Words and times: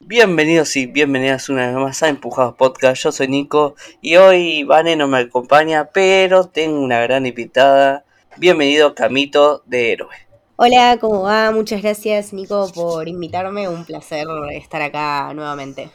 Bienvenidos 0.00 0.76
y 0.76 0.86
bienvenidas 0.86 1.48
una 1.48 1.66
vez 1.66 1.76
más 1.76 2.02
a 2.02 2.08
Empujados 2.08 2.54
Podcast. 2.56 3.02
Yo 3.02 3.12
soy 3.12 3.28
Nico 3.28 3.74
y 4.00 4.16
hoy 4.16 4.62
Vane 4.64 4.94
no 4.94 5.08
me 5.08 5.18
acompaña, 5.18 5.86
pero 5.86 6.46
tengo 6.46 6.80
una 6.80 7.00
gran 7.00 7.26
invitada. 7.26 8.04
Bienvenido 8.36 8.94
Camito 8.94 9.62
de 9.66 9.92
Héroe. 9.92 10.23
Hola, 10.56 10.98
¿cómo 11.00 11.22
va? 11.22 11.50
Muchas 11.50 11.82
gracias 11.82 12.32
Nico 12.32 12.70
por 12.72 13.08
invitarme. 13.08 13.68
Un 13.68 13.84
placer 13.84 14.24
estar 14.52 14.80
acá 14.82 15.34
nuevamente. 15.34 15.90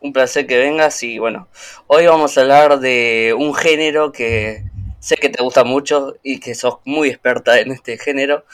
Un 0.00 0.12
placer 0.12 0.48
que 0.48 0.58
vengas 0.58 1.00
y 1.04 1.20
bueno, 1.20 1.46
hoy 1.86 2.06
vamos 2.06 2.36
a 2.36 2.40
hablar 2.40 2.80
de 2.80 3.36
un 3.38 3.54
género 3.54 4.10
que 4.10 4.64
sé 4.98 5.14
que 5.16 5.28
te 5.28 5.44
gusta 5.44 5.62
mucho 5.62 6.16
y 6.24 6.40
que 6.40 6.56
sos 6.56 6.78
muy 6.84 7.08
experta 7.08 7.60
en 7.60 7.70
este 7.70 7.98
género. 7.98 8.44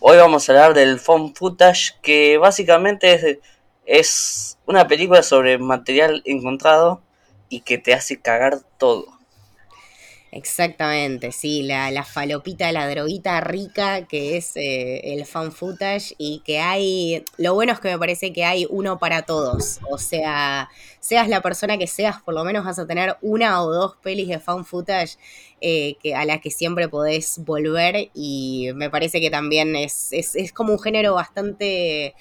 Hoy 0.00 0.16
vamos 0.16 0.48
a 0.48 0.52
hablar 0.52 0.74
del 0.74 0.98
phone 0.98 1.36
footage 1.36 2.00
que 2.02 2.36
básicamente 2.36 3.14
es 3.14 3.38
es 3.86 4.58
una 4.66 4.88
película 4.88 5.22
sobre 5.22 5.56
material 5.58 6.20
encontrado 6.24 7.00
y 7.48 7.60
que 7.60 7.78
te 7.78 7.94
hace 7.94 8.20
cagar 8.20 8.58
todo. 8.76 9.06
Exactamente, 10.34 11.30
sí, 11.30 11.62
la, 11.62 11.90
la 11.90 12.04
falopita, 12.04 12.72
la 12.72 12.88
droguita 12.88 13.38
rica 13.42 14.06
que 14.06 14.38
es 14.38 14.56
eh, 14.56 15.12
el 15.12 15.26
fan 15.26 15.52
footage 15.52 16.14
y 16.16 16.38
que 16.42 16.58
hay, 16.58 17.22
lo 17.36 17.52
bueno 17.52 17.74
es 17.74 17.80
que 17.80 17.90
me 17.90 17.98
parece 17.98 18.32
que 18.32 18.42
hay 18.46 18.66
uno 18.70 18.98
para 18.98 19.22
todos, 19.26 19.78
o 19.90 19.98
sea, 19.98 20.70
seas 21.00 21.28
la 21.28 21.42
persona 21.42 21.76
que 21.76 21.86
seas, 21.86 22.22
por 22.22 22.32
lo 22.32 22.44
menos 22.44 22.64
vas 22.64 22.78
a 22.78 22.86
tener 22.86 23.18
una 23.20 23.62
o 23.62 23.70
dos 23.70 23.96
pelis 24.02 24.26
de 24.28 24.38
fan 24.40 24.64
footage 24.64 25.18
eh, 25.62 25.96
que, 26.02 26.14
a 26.14 26.24
las 26.24 26.40
que 26.40 26.50
siempre 26.50 26.88
podés 26.88 27.38
volver 27.44 28.10
y 28.14 28.70
me 28.74 28.90
parece 28.90 29.20
que 29.20 29.30
también 29.30 29.76
es, 29.76 30.12
es, 30.12 30.36
es 30.36 30.52
como 30.52 30.72
un 30.72 30.80
género 30.80 31.14
bastante 31.14 32.14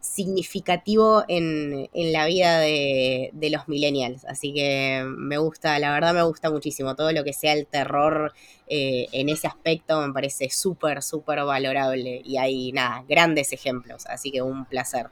significativo 0.00 1.24
en, 1.28 1.88
la 1.92 2.26
vida 2.26 2.58
de, 2.60 3.30
los 3.50 3.68
millennials. 3.68 4.24
Así 4.24 4.52
que 4.52 5.04
me 5.06 5.38
gusta, 5.38 5.78
la 5.78 5.92
verdad 5.92 6.14
me 6.14 6.22
gusta 6.22 6.50
muchísimo. 6.50 6.94
Todo 6.94 7.12
lo 7.12 7.24
que 7.24 7.32
sea 7.32 7.52
el 7.52 7.66
terror 7.66 8.32
eh, 8.66 9.06
en 9.12 9.28
ese 9.28 9.46
aspecto 9.46 10.00
me 10.06 10.12
parece 10.12 10.50
súper, 10.50 11.02
súper 11.02 11.44
valorable. 11.44 12.20
Y 12.24 12.36
hay, 12.38 12.72
nada, 12.72 13.04
grandes 13.08 13.52
ejemplos. 13.52 14.06
Así 14.06 14.30
que 14.30 14.42
un 14.42 14.64
placer. 14.64 15.06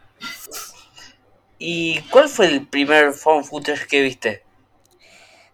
¿Y 1.59 2.01
cuál 2.11 2.29
fue 2.29 2.47
el 2.47 2.67
primer 2.67 3.13
phone 3.13 3.45
footage 3.45 3.87
que 3.87 4.03
viste? 4.03 4.46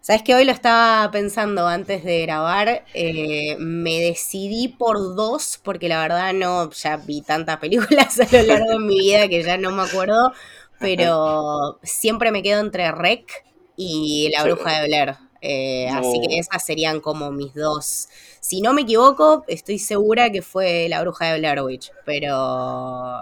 Sabes 0.02 0.24
que 0.24 0.34
hoy 0.34 0.44
lo 0.44 0.50
estaba 0.50 1.08
pensando 1.12 1.68
antes 1.68 2.02
de 2.02 2.22
grabar. 2.22 2.84
Eh, 2.92 3.56
me 3.60 4.00
decidí 4.00 4.66
por 4.66 4.98
dos, 5.14 5.60
porque 5.62 5.88
la 5.88 6.02
verdad 6.02 6.32
no, 6.32 6.70
ya 6.72 6.96
vi 6.96 7.22
tantas 7.22 7.58
películas 7.58 8.18
a 8.20 8.36
lo 8.36 8.42
largo 8.42 8.72
de 8.72 8.78
mi 8.80 8.98
vida 8.98 9.28
que 9.28 9.44
ya 9.44 9.56
no 9.56 9.70
me 9.70 9.82
acuerdo. 9.82 10.32
Pero 10.80 11.78
siempre 11.84 12.32
me 12.32 12.42
quedo 12.42 12.60
entre 12.60 12.90
Rec 12.90 13.44
y 13.76 14.28
La 14.36 14.42
Bruja 14.42 14.80
de 14.80 14.88
Blair. 14.88 15.14
Eh, 15.40 15.88
así 15.88 16.20
que 16.20 16.38
esas 16.38 16.64
serían 16.64 17.00
como 17.00 17.30
mis 17.30 17.54
dos. 17.54 18.08
Si 18.40 18.60
no 18.60 18.72
me 18.72 18.82
equivoco, 18.82 19.44
estoy 19.46 19.78
segura 19.78 20.30
que 20.30 20.42
fue 20.42 20.88
La 20.88 21.00
Bruja 21.00 21.26
de 21.26 21.38
Blair 21.38 21.62
Witch. 21.62 21.92
Pero 22.04 23.20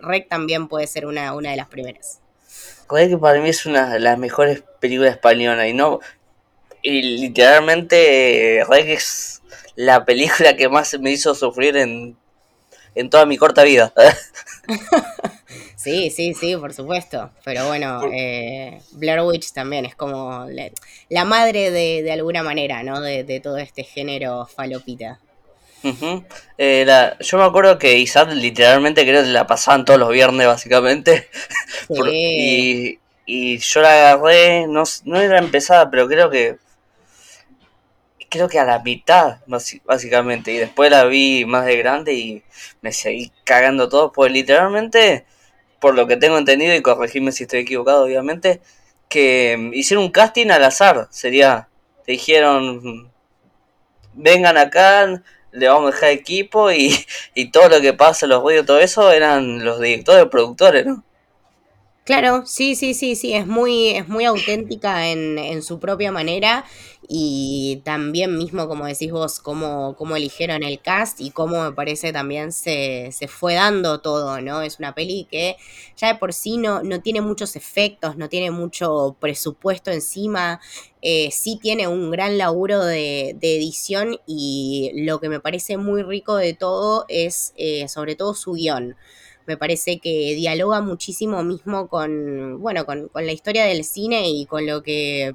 Rec 0.00 0.28
también 0.28 0.66
puede 0.66 0.88
ser 0.88 1.06
una, 1.06 1.32
una 1.32 1.52
de 1.52 1.56
las 1.56 1.68
primeras 1.68 2.22
que 3.00 3.18
para 3.18 3.40
mí 3.40 3.48
es 3.48 3.66
una 3.66 3.88
de 3.88 4.00
las 4.00 4.18
mejores 4.18 4.64
películas 4.82 5.12
españolas 5.12 5.68
y 5.68 5.72
no 5.72 6.00
y 6.82 7.02
literalmente 7.18 8.64
Rec 8.68 8.88
es 8.88 9.40
la 9.76 10.04
película 10.04 10.56
que 10.56 10.68
más 10.68 10.98
me 10.98 11.12
hizo 11.12 11.34
sufrir 11.34 11.76
en, 11.76 12.16
en 12.94 13.08
toda 13.08 13.24
mi 13.24 13.38
corta 13.38 13.62
vida. 13.62 13.92
sí, 15.76 16.10
sí, 16.10 16.34
sí, 16.34 16.56
por 16.56 16.74
supuesto. 16.74 17.30
Pero 17.44 17.68
bueno, 17.68 18.02
eh, 18.12 18.82
Blair 18.92 19.20
Witch 19.20 19.52
también 19.52 19.86
es 19.86 19.94
como 19.94 20.46
la, 21.08 21.24
madre 21.24 21.70
de, 21.70 22.02
de, 22.02 22.12
alguna 22.12 22.42
manera, 22.42 22.82
¿no? 22.82 23.00
De, 23.00 23.22
de 23.22 23.40
todo 23.40 23.58
este 23.58 23.84
género 23.84 24.46
falopita. 24.46 25.20
Eh, 26.58 26.86
yo 27.20 27.38
me 27.38 27.44
acuerdo 27.44 27.78
que 27.78 27.98
Isaac 27.98 28.30
literalmente 28.32 29.02
creo 29.02 29.22
que 29.24 29.30
la 29.30 29.46
pasaban 29.46 29.84
todos 29.84 29.98
los 29.98 30.10
viernes 30.10 30.46
básicamente. 30.46 31.28
y, 31.88 32.98
yo 33.26 33.80
la 33.82 34.12
agarré, 34.12 34.66
no, 34.66 34.84
no 35.04 35.20
era 35.20 35.38
empezada, 35.38 35.90
pero 35.90 36.08
creo 36.08 36.30
que 36.30 36.58
creo 38.32 38.48
que 38.48 38.58
a 38.58 38.64
la 38.64 38.78
mitad 38.80 39.38
básicamente. 39.84 40.52
Y 40.52 40.58
después 40.58 40.90
la 40.90 41.04
vi 41.04 41.44
más 41.44 41.66
de 41.66 41.76
grande 41.76 42.14
y 42.14 42.42
me 42.80 42.92
seguí 42.92 43.30
cagando 43.44 43.88
todo. 43.88 44.12
Pues 44.12 44.32
literalmente, 44.32 45.26
por 45.80 45.94
lo 45.94 46.06
que 46.06 46.16
tengo 46.16 46.38
entendido, 46.38 46.74
y 46.74 46.82
corregirme 46.82 47.32
si 47.32 47.44
estoy 47.44 47.60
equivocado 47.60 48.04
obviamente, 48.04 48.62
que 49.08 49.70
hicieron 49.74 50.04
un 50.06 50.12
casting 50.12 50.50
al 50.50 50.64
azar. 50.64 51.08
Sería, 51.10 51.68
te 52.06 52.12
dijeron, 52.12 53.12
vengan 54.14 54.56
acá 54.58 55.22
le 55.52 55.68
vamos 55.68 55.92
a 55.92 55.94
dejar 55.94 56.10
equipo 56.10 56.72
y, 56.72 56.94
y 57.34 57.50
todo 57.50 57.68
lo 57.68 57.80
que 57.80 57.92
pasa, 57.92 58.26
los 58.26 58.42
ruidos, 58.42 58.66
todo 58.66 58.80
eso, 58.80 59.12
eran 59.12 59.64
los 59.64 59.80
directores, 59.80 60.26
productores, 60.26 60.86
¿no? 60.86 61.04
Claro, 62.04 62.42
sí, 62.46 62.74
sí, 62.74 62.94
sí, 62.94 63.14
sí, 63.14 63.32
es 63.32 63.46
muy, 63.46 63.90
es 63.90 64.08
muy 64.08 64.24
auténtica 64.24 65.06
en, 65.08 65.38
en 65.38 65.62
su 65.62 65.78
propia 65.78 66.10
manera 66.10 66.64
y 67.08 67.80
también 67.84 68.36
mismo, 68.36 68.66
como 68.66 68.86
decís 68.86 69.12
vos, 69.12 69.38
cómo, 69.38 69.94
cómo 69.96 70.16
eligieron 70.16 70.64
el 70.64 70.80
cast 70.82 71.20
y 71.20 71.30
cómo 71.30 71.62
me 71.62 71.70
parece 71.72 72.12
también 72.12 72.50
se, 72.50 73.10
se, 73.12 73.28
fue 73.28 73.54
dando 73.54 74.00
todo, 74.00 74.40
¿no? 74.40 74.62
Es 74.62 74.80
una 74.80 74.96
peli 74.96 75.28
que 75.30 75.54
ya 75.96 76.08
de 76.08 76.16
por 76.18 76.32
sí 76.32 76.56
no, 76.56 76.82
no 76.82 77.00
tiene 77.00 77.20
muchos 77.20 77.54
efectos, 77.54 78.16
no 78.16 78.28
tiene 78.28 78.50
mucho 78.50 79.16
presupuesto 79.20 79.92
encima, 79.92 80.60
eh, 81.02 81.30
sí 81.30 81.56
tiene 81.62 81.86
un 81.86 82.10
gran 82.10 82.36
laburo 82.36 82.84
de, 82.84 83.36
de, 83.38 83.56
edición 83.56 84.18
y 84.26 84.90
lo 85.04 85.20
que 85.20 85.28
me 85.28 85.38
parece 85.38 85.76
muy 85.76 86.02
rico 86.02 86.34
de 86.34 86.52
todo 86.54 87.04
es 87.08 87.52
eh, 87.56 87.86
sobre 87.86 88.16
todo 88.16 88.34
su 88.34 88.54
guion 88.54 88.96
me 89.46 89.56
parece 89.56 89.98
que 89.98 90.34
dialoga 90.34 90.80
muchísimo 90.80 91.42
mismo 91.42 91.88
con, 91.88 92.60
bueno, 92.60 92.86
con, 92.86 93.10
la 93.14 93.32
historia 93.32 93.64
del 93.64 93.84
cine 93.84 94.28
y 94.28 94.46
con 94.46 94.66
lo 94.66 94.82
que 94.82 95.34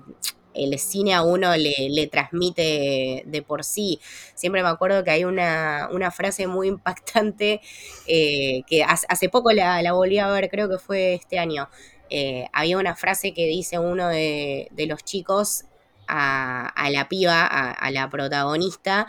el 0.53 0.77
cine 0.79 1.13
a 1.13 1.21
uno 1.21 1.55
le, 1.55 2.07
transmite 2.07 3.23
de 3.25 3.41
por 3.41 3.63
sí. 3.63 3.99
Siempre 4.33 4.63
me 4.63 4.69
acuerdo 4.69 5.03
que 5.03 5.11
hay 5.11 5.23
una, 5.23 6.11
frase 6.11 6.47
muy 6.47 6.67
impactante 6.67 7.61
eh, 8.07 8.63
que 8.67 8.83
hace, 8.83 9.29
poco 9.29 9.51
la, 9.51 9.91
volví 9.93 10.17
a 10.19 10.29
ver, 10.29 10.49
creo 10.49 10.69
que 10.69 10.77
fue 10.77 11.13
este 11.13 11.39
año. 11.39 11.69
Eh, 12.09 12.47
había 12.53 12.77
una 12.77 12.95
frase 12.95 13.33
que 13.33 13.45
dice 13.45 13.79
uno 13.79 14.07
de, 14.07 14.69
los 14.87 15.03
chicos 15.03 15.65
a, 16.07 16.89
la 16.89 17.09
piba, 17.09 17.45
a, 17.45 17.91
la 17.91 18.09
protagonista, 18.09 19.07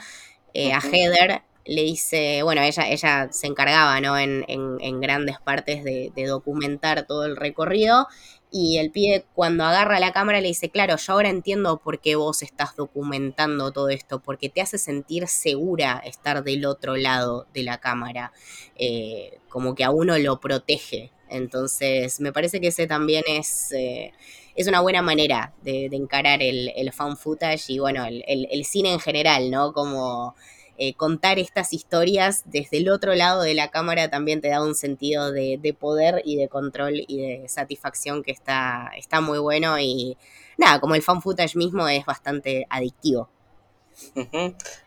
eh, 0.53 0.72
a 0.72 0.80
Heather, 0.80 1.42
le 1.69 1.83
dice, 1.83 2.43
bueno, 2.43 2.62
ella, 2.62 2.89
ella 2.89 3.29
se 3.31 3.47
encargaba, 3.47 4.01
¿no? 4.01 4.17
En, 4.19 4.45
en, 4.49 5.01
grandes 5.03 5.39
partes 5.39 5.84
de, 5.84 6.11
documentar 6.27 7.06
todo 7.06 7.27
el 7.27 7.37
recorrido. 7.37 8.09
Y 8.51 8.79
el 8.79 8.91
pibe 8.91 9.27
cuando 9.34 9.65
agarra 9.65 10.01
la 10.01 10.12
cámara 10.12 10.41
le 10.41 10.49
dice, 10.49 10.71
claro, 10.71 10.97
yo 10.97 11.12
ahora 11.12 11.28
entiendo 11.28 11.77
por 11.77 12.01
qué 12.01 12.17
vos 12.17 12.41
estás 12.41 12.75
documentando 12.75 13.71
todo 13.71 13.91
esto, 13.91 14.21
porque 14.21 14.49
te 14.49 14.62
hace 14.62 14.78
sentir 14.78 15.28
segura 15.28 16.01
estar 16.07 16.43
del 16.43 16.65
otro 16.65 16.97
lado 16.97 17.47
de 17.53 17.62
la 17.65 17.77
cámara, 17.78 18.33
eh, 18.77 19.39
como 19.51 19.75
que 19.75 19.84
a 19.84 19.91
uno 19.91 20.17
lo 20.17 20.41
protege. 20.41 21.12
Entonces, 21.28 22.19
me 22.21 22.33
parece 22.33 22.63
que 22.63 22.69
ese 22.69 22.87
también 22.87 23.25
es, 23.28 23.72
eh, 23.72 24.15
es 24.57 24.66
una 24.69 24.81
buena 24.81 25.03
manera 25.03 25.53
de, 25.63 25.84
encarar 25.92 26.42
el, 26.42 26.72
el 26.75 26.91
fan 26.92 27.19
footage 27.19 27.69
y 27.69 27.78
bueno, 27.78 28.07
el, 28.07 28.25
el 28.27 28.65
cine 28.65 28.95
en 28.95 29.01
general, 29.01 29.51
¿no? 29.51 29.75
Como 29.75 30.34
eh, 30.80 30.95
contar 30.95 31.41
estas 31.41 31.72
historias 31.72 32.45
desde 32.47 32.77
el 32.77 32.89
otro 32.89 33.16
lado 33.16 33.42
de 33.42 33.53
la 33.53 33.69
cámara 33.69 34.10
también 34.10 34.41
te 34.41 34.48
da 34.48 34.63
un 34.63 34.77
sentido 34.77 35.33
de, 35.33 35.77
poder 35.77 36.22
y 36.25 36.36
de 36.36 36.47
control 36.47 37.04
y 37.09 37.21
de 37.21 37.48
satisfacción 37.48 38.22
que 38.22 38.30
está, 38.30 38.92
está 38.97 39.21
muy 39.21 39.41
bueno 39.41 39.77
y 39.80 40.16
nada, 40.57 40.78
como 40.78 40.95
el 40.95 41.03
fan 41.03 41.21
footage 41.21 41.57
mismo 41.57 41.89
es 41.89 42.07
bastante 42.07 42.65
adictivo. 42.71 43.28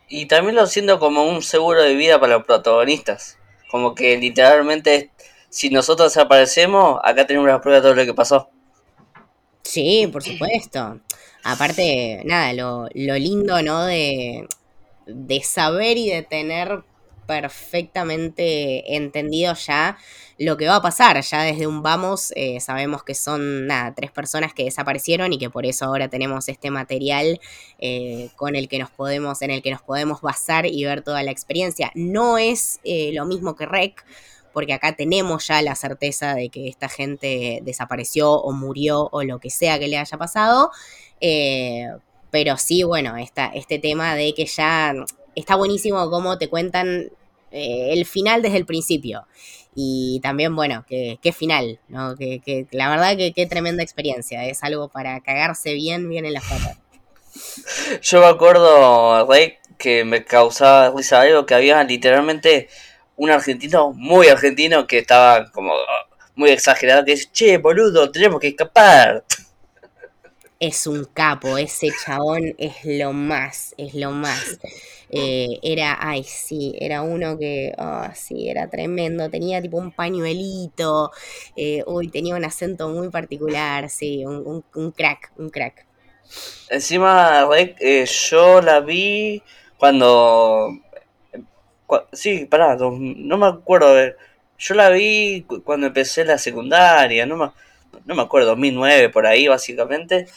Y 0.08 0.24
también 0.24 0.56
lo 0.56 0.66
siento 0.66 0.98
como 0.98 1.24
un 1.24 1.42
seguro 1.42 1.82
de 1.82 1.94
vida 1.94 2.18
para 2.18 2.38
los 2.38 2.46
protagonistas. 2.46 3.36
Como 3.70 3.94
que 3.94 4.16
literalmente, 4.16 5.10
si 5.50 5.68
nosotros 5.68 6.16
aparecemos, 6.16 7.00
acá 7.04 7.26
tenemos 7.26 7.48
la 7.48 7.60
prueba 7.60 7.80
de 7.80 7.82
todo 7.82 7.94
lo 7.94 8.06
que 8.06 8.14
pasó. 8.14 8.48
Sí, 9.62 10.08
por 10.10 10.22
supuesto. 10.22 11.00
Aparte, 11.44 12.22
nada, 12.24 12.54
lo, 12.54 12.88
lo 12.94 13.18
lindo, 13.18 13.60
¿no? 13.62 13.84
De, 13.84 14.46
de 15.06 15.42
saber 15.42 15.96
y 15.96 16.10
de 16.10 16.22
tener 16.22 16.84
perfectamente 17.26 18.96
entendido 18.96 19.54
ya 19.54 19.96
lo 20.38 20.56
que 20.56 20.66
va 20.66 20.76
a 20.76 20.82
pasar. 20.82 21.20
Ya 21.22 21.42
desde 21.42 21.66
un 21.66 21.82
vamos 21.82 22.32
eh, 22.36 22.60
sabemos 22.60 23.04
que 23.04 23.14
son 23.14 23.66
nada, 23.66 23.94
tres 23.94 24.10
personas 24.10 24.52
que 24.54 24.64
desaparecieron 24.64 25.32
y 25.32 25.38
que 25.38 25.50
por 25.50 25.66
eso 25.66 25.86
ahora 25.86 26.08
tenemos 26.08 26.48
este 26.48 26.70
material 26.70 27.40
eh, 27.78 28.30
con 28.36 28.56
el 28.56 28.68
que 28.68 28.78
nos 28.78 28.90
podemos, 28.90 29.42
en 29.42 29.50
el 29.50 29.62
que 29.62 29.70
nos 29.70 29.82
podemos 29.82 30.20
basar 30.20 30.66
y 30.66 30.84
ver 30.84 31.02
toda 31.02 31.22
la 31.22 31.30
experiencia. 31.30 31.90
No 31.94 32.38
es 32.38 32.80
eh, 32.84 33.12
lo 33.14 33.24
mismo 33.24 33.56
que 33.56 33.66
Rec, 33.66 34.04
porque 34.52 34.74
acá 34.74 34.94
tenemos 34.94 35.46
ya 35.46 35.62
la 35.62 35.74
certeza 35.74 36.34
de 36.34 36.50
que 36.50 36.68
esta 36.68 36.88
gente 36.88 37.60
desapareció 37.62 38.32
o 38.32 38.52
murió 38.52 39.08
o 39.12 39.22
lo 39.22 39.38
que 39.38 39.50
sea 39.50 39.78
que 39.78 39.88
le 39.88 39.96
haya 39.96 40.18
pasado. 40.18 40.70
Pero 42.32 42.56
sí, 42.56 42.82
bueno, 42.82 43.14
este 43.16 43.78
tema 43.78 44.16
de 44.16 44.34
que 44.34 44.46
ya 44.46 44.94
está 45.36 45.54
buenísimo 45.54 46.10
cómo 46.10 46.38
te 46.38 46.48
cuentan 46.48 47.10
el 47.52 48.06
final 48.06 48.42
desde 48.42 48.56
el 48.56 48.66
principio. 48.66 49.26
Y 49.74 50.20
también, 50.22 50.56
bueno, 50.56 50.84
qué, 50.88 51.32
final, 51.32 51.78
¿no? 51.88 52.16
Que, 52.16 52.66
la 52.72 52.90
verdad 52.90 53.16
que 53.16 53.32
qué 53.32 53.46
tremenda 53.46 53.82
experiencia. 53.82 54.44
Es 54.46 54.64
algo 54.64 54.88
para 54.88 55.20
cagarse 55.20 55.74
bien, 55.74 56.08
bien 56.08 56.26
en 56.26 56.32
las 56.32 56.44
patas. 56.44 56.78
Yo 58.02 58.20
me 58.20 58.26
acuerdo, 58.26 59.26
Rey, 59.26 59.58
que 59.78 60.04
me 60.04 60.24
causaba 60.24 60.90
risa 60.90 61.20
algo 61.20 61.46
que 61.46 61.54
había 61.54 61.82
literalmente 61.84 62.68
un 63.16 63.30
argentino 63.30 63.92
muy 63.92 64.28
argentino 64.28 64.86
que 64.86 64.98
estaba 64.98 65.50
como 65.52 65.72
muy 66.34 66.50
exagerado, 66.50 67.04
que 67.04 67.12
dice, 67.12 67.28
che, 67.32 67.58
boludo, 67.58 68.10
tenemos 68.10 68.40
que 68.40 68.48
escapar. 68.48 69.24
Es 70.62 70.86
un 70.86 71.06
capo, 71.06 71.58
ese 71.58 71.88
chabón 72.04 72.54
es 72.56 72.84
lo 72.84 73.12
más, 73.12 73.74
es 73.76 73.94
lo 73.94 74.12
más. 74.12 74.60
Eh, 75.10 75.58
era, 75.60 75.98
ay, 76.00 76.22
sí, 76.22 76.72
era 76.78 77.02
uno 77.02 77.36
que, 77.36 77.72
oh, 77.76 78.06
sí, 78.14 78.48
era 78.48 78.70
tremendo, 78.70 79.28
tenía 79.28 79.60
tipo 79.60 79.78
un 79.78 79.90
pañuelito, 79.90 81.10
eh, 81.56 81.82
uy, 81.84 82.10
tenía 82.10 82.36
un 82.36 82.44
acento 82.44 82.88
muy 82.90 83.08
particular, 83.10 83.90
sí, 83.90 84.24
un, 84.24 84.92
crack, 84.92 85.32
un 85.36 85.50
crack. 85.50 85.84
Encima, 86.70 87.44
eh, 87.58 88.06
yo 88.06 88.60
la 88.60 88.78
vi 88.78 89.42
cuando... 89.76 90.78
sí, 92.12 92.44
pará, 92.44 92.76
no 92.76 93.36
me 93.36 93.46
acuerdo, 93.46 93.96
yo 94.58 94.74
la 94.76 94.90
vi 94.90 95.44
cuando 95.64 95.88
empecé 95.88 96.24
la 96.24 96.38
secundaria, 96.38 97.26
no 97.26 97.36
me, 97.36 97.50
no 98.04 98.14
me 98.14 98.22
acuerdo, 98.22 98.50
2009 98.50 99.08
por 99.08 99.26
ahí 99.26 99.48
básicamente. 99.48 100.28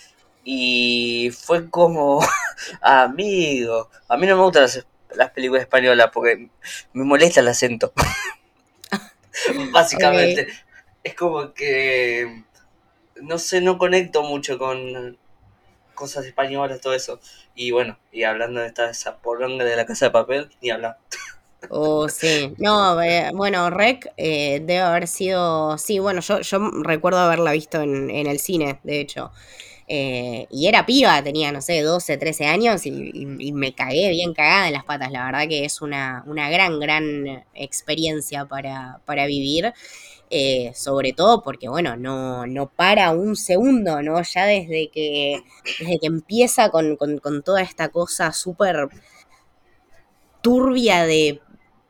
Y 0.47 1.31
fue 1.31 1.71
como, 1.71 2.23
amigo, 2.81 3.89
a 4.07 4.15
mí 4.15 4.27
no 4.27 4.37
me 4.37 4.43
gustan 4.43 4.67
las, 5.15 5.31
películas 5.31 5.63
españolas 5.63 6.11
porque 6.13 6.49
me 6.93 7.03
molesta 7.03 7.39
el 7.39 7.47
acento. 7.47 7.91
Básicamente. 9.73 10.47
Es 11.03 11.15
como 11.15 11.51
que, 11.53 12.43
no 13.21 13.39
sé, 13.39 13.59
no 13.59 13.79
conecto 13.79 14.21
mucho 14.21 14.59
con 14.59 15.17
cosas 15.95 16.25
españolas, 16.25 16.79
todo 16.79 16.93
eso. 16.93 17.19
Y 17.55 17.71
bueno, 17.71 17.97
y 18.11 18.23
hablando 18.23 18.61
de 18.61 18.67
esta 18.67 18.91
esa 18.91 19.17
poronga 19.17 19.65
de 19.65 19.75
la 19.75 19.87
casa 19.87 20.05
de 20.05 20.11
papel, 20.11 20.51
ni 20.61 20.69
hablar. 20.69 20.99
Oh, 21.69 22.07
sí. 22.07 22.53
No, 22.59 23.01
eh, 23.01 23.31
bueno, 23.33 23.71
Rec 23.71 24.13
eh, 24.17 24.59
debe 24.59 24.81
haber 24.81 25.07
sido. 25.07 25.79
Sí, 25.79 25.97
bueno, 25.97 26.21
yo, 26.21 26.41
yo 26.41 26.59
recuerdo 26.83 27.19
haberla 27.19 27.51
visto 27.51 27.81
en, 27.81 28.11
en 28.11 28.27
el 28.27 28.39
cine, 28.39 28.79
de 28.83 28.99
hecho. 28.99 29.31
Eh, 29.87 30.47
y 30.49 30.67
era 30.67 30.85
piba, 30.85 31.21
tenía, 31.23 31.51
no 31.51 31.61
sé, 31.61 31.81
12, 31.81 32.17
13 32.17 32.45
años 32.47 32.85
y, 32.87 32.91
me 33.53 33.73
cagué 33.75 34.09
bien 34.09 34.33
cagada 34.33 34.67
en 34.67 34.73
las 34.73 34.83
patas. 34.83 35.11
La 35.11 35.25
verdad 35.25 35.47
que 35.47 35.65
es 35.65 35.81
una, 35.81 36.23
una 36.27 36.49
gran, 36.49 36.79
gran 36.79 37.45
experiencia 37.53 38.45
para, 38.45 39.01
para 39.05 39.25
vivir. 39.25 39.73
Eh, 40.31 40.71
sobre 40.73 41.13
todo 41.13 41.43
porque, 41.43 41.69
bueno, 41.69 41.95
no, 41.97 42.47
no 42.47 42.67
para 42.67 43.11
un 43.11 43.35
segundo, 43.35 44.01
¿no? 44.01 44.21
Ya 44.23 44.45
desde 44.45 44.89
que, 44.89 45.43
desde 45.79 45.99
que 45.99 46.07
empieza 46.07 46.69
con, 46.69 46.95
con, 46.97 47.19
con 47.19 47.43
toda 47.43 47.61
esta 47.61 47.89
cosa 47.89 48.33
súper 48.33 48.89
turbia 50.41 51.05
de 51.05 51.41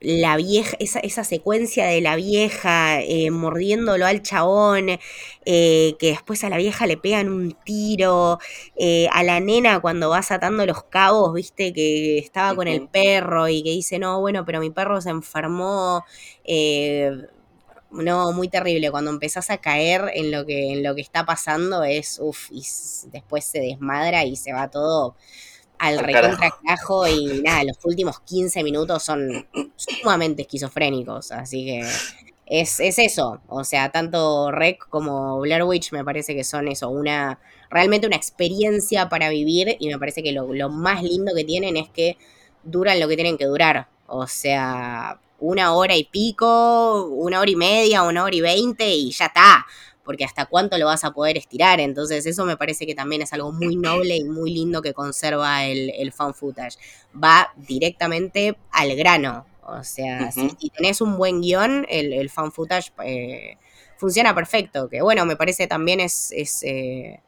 la 0.06 0.38
vieja, 0.38 0.78
esa, 0.80 1.00
esa, 1.00 1.24
secuencia 1.24 1.88
de 1.88 2.00
la 2.00 2.16
vieja 2.16 3.02
eh, 3.02 3.32
mordiéndolo 3.32 4.06
al 4.06 4.22
chabón, 4.22 5.00
eh, 5.46 5.96
que 6.00 6.08
después 6.10 6.44
a 6.44 6.50
la 6.50 6.58
vieja 6.58 6.86
le 6.86 6.96
pegan 6.98 7.30
un 7.30 7.58
tiro, 7.66 8.38
eh, 8.76 9.08
a 9.12 9.24
la 9.24 9.40
nena 9.40 9.80
cuando 9.80 10.10
vas 10.10 10.32
atando 10.32 10.66
los 10.66 10.84
cabos, 10.84 11.34
viste, 11.34 11.74
que 11.74 12.20
estaba 12.20 12.56
con 12.56 12.68
el 12.68 12.88
perro 12.88 13.48
y 13.48 13.64
que 13.64 13.72
dice, 13.72 13.98
no, 13.98 14.20
bueno, 14.22 14.46
pero 14.46 14.60
mi 14.60 14.70
perro 14.70 15.02
se 15.02 15.10
enfermó. 15.10 16.06
no, 17.92 18.32
muy 18.34 18.48
terrible. 18.50 18.92
Cuando 18.92 19.12
empezás 19.12 19.50
a 19.50 19.58
caer 19.58 20.12
en 20.14 20.32
lo 20.32 20.46
que, 20.46 20.74
en 20.74 20.84
lo 20.84 20.94
que 20.96 21.02
está 21.02 21.26
pasando 21.26 21.84
es, 21.84 22.20
uff, 22.22 22.52
y 22.52 22.64
después 23.12 23.46
se 23.46 23.60
desmadra 23.60 24.24
y 24.26 24.36
se 24.36 24.54
va 24.54 24.70
todo 24.70 25.16
al 25.80 26.00
recontra 26.00 26.54
cajo 26.66 27.08
y 27.08 27.42
nada, 27.44 27.64
los 27.64 27.78
últimos 27.84 28.20
15 28.22 28.64
minutos 28.64 29.04
son 29.04 29.48
sumamente 29.76 30.44
esquizofrénicos, 30.44 31.32
así 31.32 31.66
que 31.66 31.88
es, 32.46 32.80
eso, 32.80 33.42
o 33.48 33.64
sea, 33.64 33.90
tanto 33.90 34.52
Rec 34.52 34.88
como 34.90 35.40
Blair 35.40 35.64
Witch 35.64 35.92
me 35.92 36.04
parece 36.04 36.36
que 36.36 36.44
son 36.44 36.68
eso, 36.68 36.90
una 36.90 37.40
realmente 37.70 38.08
una 38.08 38.16
experiencia 38.16 39.10
para 39.10 39.30
vivir 39.30 39.76
y 39.80 39.88
me 39.88 39.98
parece 39.98 40.22
que 40.22 40.32
lo, 40.32 40.54
lo 40.54 40.70
más 40.70 41.02
lindo 41.04 41.34
que 41.36 41.44
tienen 41.44 41.78
es 41.78 41.90
que 41.90 42.18
duran 42.64 43.00
lo 43.00 43.08
que 43.08 43.16
tienen 43.16 43.38
que 43.38 43.46
durar, 43.46 43.88
o 44.08 44.28
sea, 44.28 45.20
una 45.40 45.74
hora 45.74 45.96
y 45.96 46.06
pico, 46.06 47.06
una 47.06 47.40
hora 47.40 47.52
y 47.52 47.56
media, 47.56 48.04
una 48.04 48.24
hora 48.24 48.36
y 48.36 48.42
veinte 48.42 48.90
y 48.90 49.12
ya 49.12 49.26
está 49.26 49.66
porque 50.06 50.24
hasta 50.24 50.46
cuánto 50.46 50.78
lo 50.78 50.86
vas 50.86 51.04
a 51.04 51.12
poder 51.12 51.38
estirar. 51.38 51.80
Entonces 51.80 52.26
eso 52.26 52.46
me 52.46 52.56
parece 52.56 52.86
que 52.86 52.96
también 52.96 53.22
es 53.22 53.34
algo 53.34 53.52
muy 53.52 53.76
noble 53.76 54.16
y 54.16 54.24
muy 54.24 54.54
lindo 54.54 54.82
que 54.82 54.94
conserva 54.94 55.66
el, 55.66 55.92
el 55.98 56.12
fan 56.14 56.34
footage. 56.34 56.78
Va 57.22 57.52
directamente 57.56 58.58
al 58.72 58.96
grano. 58.96 59.46
O 59.64 59.84
sea, 59.84 60.32
si, 60.32 60.70
tenés 60.70 61.02
un 61.02 61.18
buen 61.18 61.42
guion, 61.42 61.88
el, 61.90 62.14
el 62.14 62.30
fan 62.30 62.52
footage 62.52 62.92
eh, 63.04 63.58
funciona 63.98 64.36
perfecto. 64.36 64.88
Que 64.88 65.02
bueno, 65.02 65.26
me 65.26 65.36
parece 65.36 65.66
también 65.66 66.00
es, 66.00 66.32
es 66.32 66.62
eh, 66.62 67.20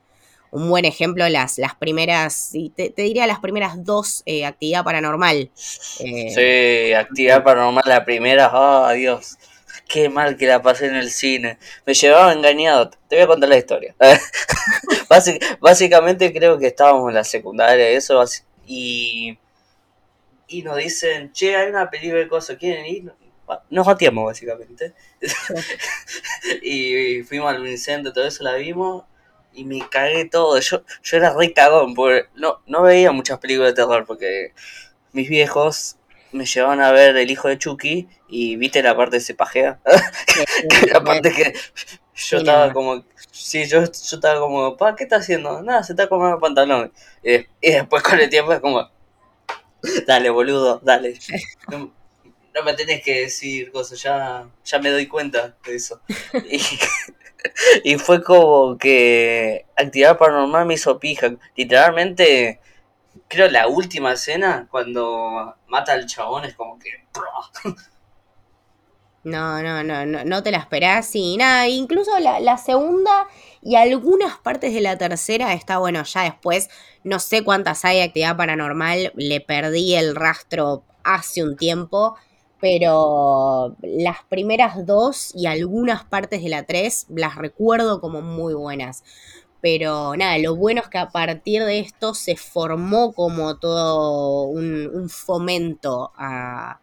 un 0.52 0.70
buen 0.70 0.86
ejemplo 0.86 1.28
las, 1.30 1.58
las 1.58 1.74
primeras, 1.74 2.52
te, 2.76 2.92
te 2.92 3.02
diría 3.02 3.26
las 3.26 3.40
primeras 3.40 3.84
dos, 3.84 4.22
eh, 4.28 4.46
actividad 4.46 4.84
paranormal. 4.84 5.50
sí, 5.56 6.94
actividad 6.94 7.44
paranormal, 7.44 7.84
la 7.88 8.06
primera, 8.06 8.52
oh 8.54 8.92
Dios 8.92 9.38
qué 9.88 10.10
mal 10.10 10.38
que 10.38 10.48
la 10.48 10.62
pasé 10.62 10.88
en 10.88 10.96
el 10.96 11.12
cine. 11.12 11.58
Me 11.86 11.94
llevaba 11.94 12.34
engañado. 12.34 12.90
Te 13.08 13.16
voy 13.16 13.24
a 13.24 13.28
contar 13.28 13.50
la 13.50 13.58
historia. 13.58 13.96
básicamente 15.60 16.34
creo 16.34 16.58
que 16.58 16.68
estábamos 16.68 17.10
en 17.10 17.16
la 17.16 17.24
secundaria 17.24 17.92
y 17.92 17.96
eso. 17.96 18.24
Y, 18.66 19.38
y 20.48 20.64
nos 20.64 20.78
dicen, 20.78 21.32
che, 21.32 21.56
hay 21.56 21.70
una 21.70 21.90
película 21.90 22.20
de 22.20 22.28
cosas, 22.28 22.58
¿quieren 22.58 22.86
ir? 22.86 23.12
Nos 23.70 23.86
batíamos 23.86 24.26
básicamente. 24.26 24.94
y 26.62 27.24
fuimos 27.24 27.50
al 27.50 27.62
Vincente, 27.62 28.12
todo 28.12 28.28
eso 28.28 28.44
la 28.44 28.56
vimos 28.56 29.06
y 29.54 29.66
me 29.66 29.88
cagué 29.90 30.26
todo. 30.26 30.60
Yo, 30.60 30.84
yo 31.04 31.18
era 31.18 31.34
re 31.34 31.54
cagón, 31.54 31.94
porque 31.94 32.28
no, 32.36 32.62
no 32.68 32.84
veía 32.84 33.12
muchas 33.12 33.40
películas 33.40 33.72
de 33.72 33.82
terror 33.82 34.06
porque 34.06 34.54
mis 35.14 35.30
viejos 35.30 35.97
me 36.32 36.46
llevaban 36.46 36.82
a 36.82 36.92
ver 36.92 37.16
El 37.18 37.32
hijo 37.32 37.48
de 37.48 37.58
Chucky 37.58 38.08
y 38.28 38.56
viste 38.58 38.84
la 38.84 38.96
parte 38.96 39.18
de 39.18 39.22
se 39.22 39.36
pajea. 39.36 39.80
la 40.92 41.04
parte 41.04 41.32
que 41.32 41.54
yo 42.16 42.38
estaba 42.38 42.74
como, 42.74 43.06
sí, 43.32 43.66
yo, 43.68 43.82
yo 43.82 43.86
estaba 43.86 44.40
como, 44.40 44.76
pa, 44.76 44.96
¿qué 44.96 45.04
está 45.04 45.18
haciendo? 45.18 45.62
Nada, 45.62 45.84
se 45.84 45.94
está 45.94 46.10
comiendo 46.10 46.36
el 46.36 46.42
pantalón. 46.42 46.92
Y, 47.24 47.46
después 47.62 48.04
con 48.04 48.20
el 48.20 48.30
tiempo 48.30 48.54
es 48.54 48.60
como, 48.60 48.90
dale, 50.06 50.30
boludo, 50.30 50.82
dale. 50.84 51.18
No, 52.60 52.64
me 52.64 52.74
tenés 52.74 53.04
que 53.04 53.20
decir 53.20 53.72
cosas, 53.72 54.02
ya, 54.02 54.50
ya 54.66 54.80
me 54.80 54.90
doy 54.90 55.06
cuenta 55.06 55.56
de 55.64 55.76
eso. 55.76 56.02
Y, 56.50 56.60
y 57.84 57.98
fue 58.00 58.24
como 58.24 58.80
que 58.80 59.68
actividad 59.76 60.18
paranormal 60.18 60.66
me 60.66 60.74
hizo 60.74 61.00
pija. 61.00 61.36
Literalmente 61.56 62.60
creo 63.28 63.50
la 63.50 63.68
última 63.68 64.14
escena, 64.14 64.68
cuando 64.70 65.56
mata 65.68 65.94
al 65.94 66.06
chabón, 66.06 66.46
es 66.46 66.56
como 66.56 66.80
que. 66.80 66.90
No, 69.24 69.62
no, 69.62 69.84
no, 69.84 70.06
no, 70.06 70.24
no 70.24 70.42
te 70.42 70.52
la 70.52 70.60
esperás 70.60 71.14
y 71.14 71.36
nada. 71.36 71.68
Incluso 71.68 72.18
la, 72.20 72.40
la, 72.40 72.58
segunda 72.58 73.28
y 73.62 73.76
algunas 73.76 74.38
partes 74.38 74.74
de 74.74 74.80
la 74.80 74.98
tercera 74.98 75.52
está 75.52 75.80
bueno. 75.80 76.04
Ya 76.04 76.24
después, 76.24 76.70
no 77.04 77.20
sé 77.20 77.44
cuántas 77.44 77.84
hay 77.84 77.98
de 77.98 78.04
actividad 78.04 78.38
paranormal. 78.38 79.12
Le 79.16 79.42
perdí 79.42 79.96
el 79.96 80.16
rastro 80.16 80.84
hace 81.04 81.44
un 81.44 81.58
tiempo. 81.58 82.16
Pero 82.62 83.76
las 83.82 84.24
primeras 84.30 84.86
dos 84.86 85.32
y 85.36 85.46
algunas 85.48 86.06
partes 86.06 86.42
de 86.42 86.50
la 86.50 86.64
tres 86.64 87.06
las 87.10 87.36
recuerdo 87.36 88.00
como 88.00 88.22
muy 88.22 88.54
buenas 88.54 89.04
Pero 89.62 90.16
nada, 90.16 90.38
lo 90.38 90.56
bueno 90.56 90.82
es 90.82 90.88
que 90.88 91.00
a 91.00 91.10
partir 91.10 91.64
de 91.64 91.80
esto 91.80 92.14
se 92.14 92.36
formó 92.36 93.14
como 93.14 93.58
todo 93.58 94.44
un, 94.44 95.10
fomento 95.10 96.12
a, 96.16 96.80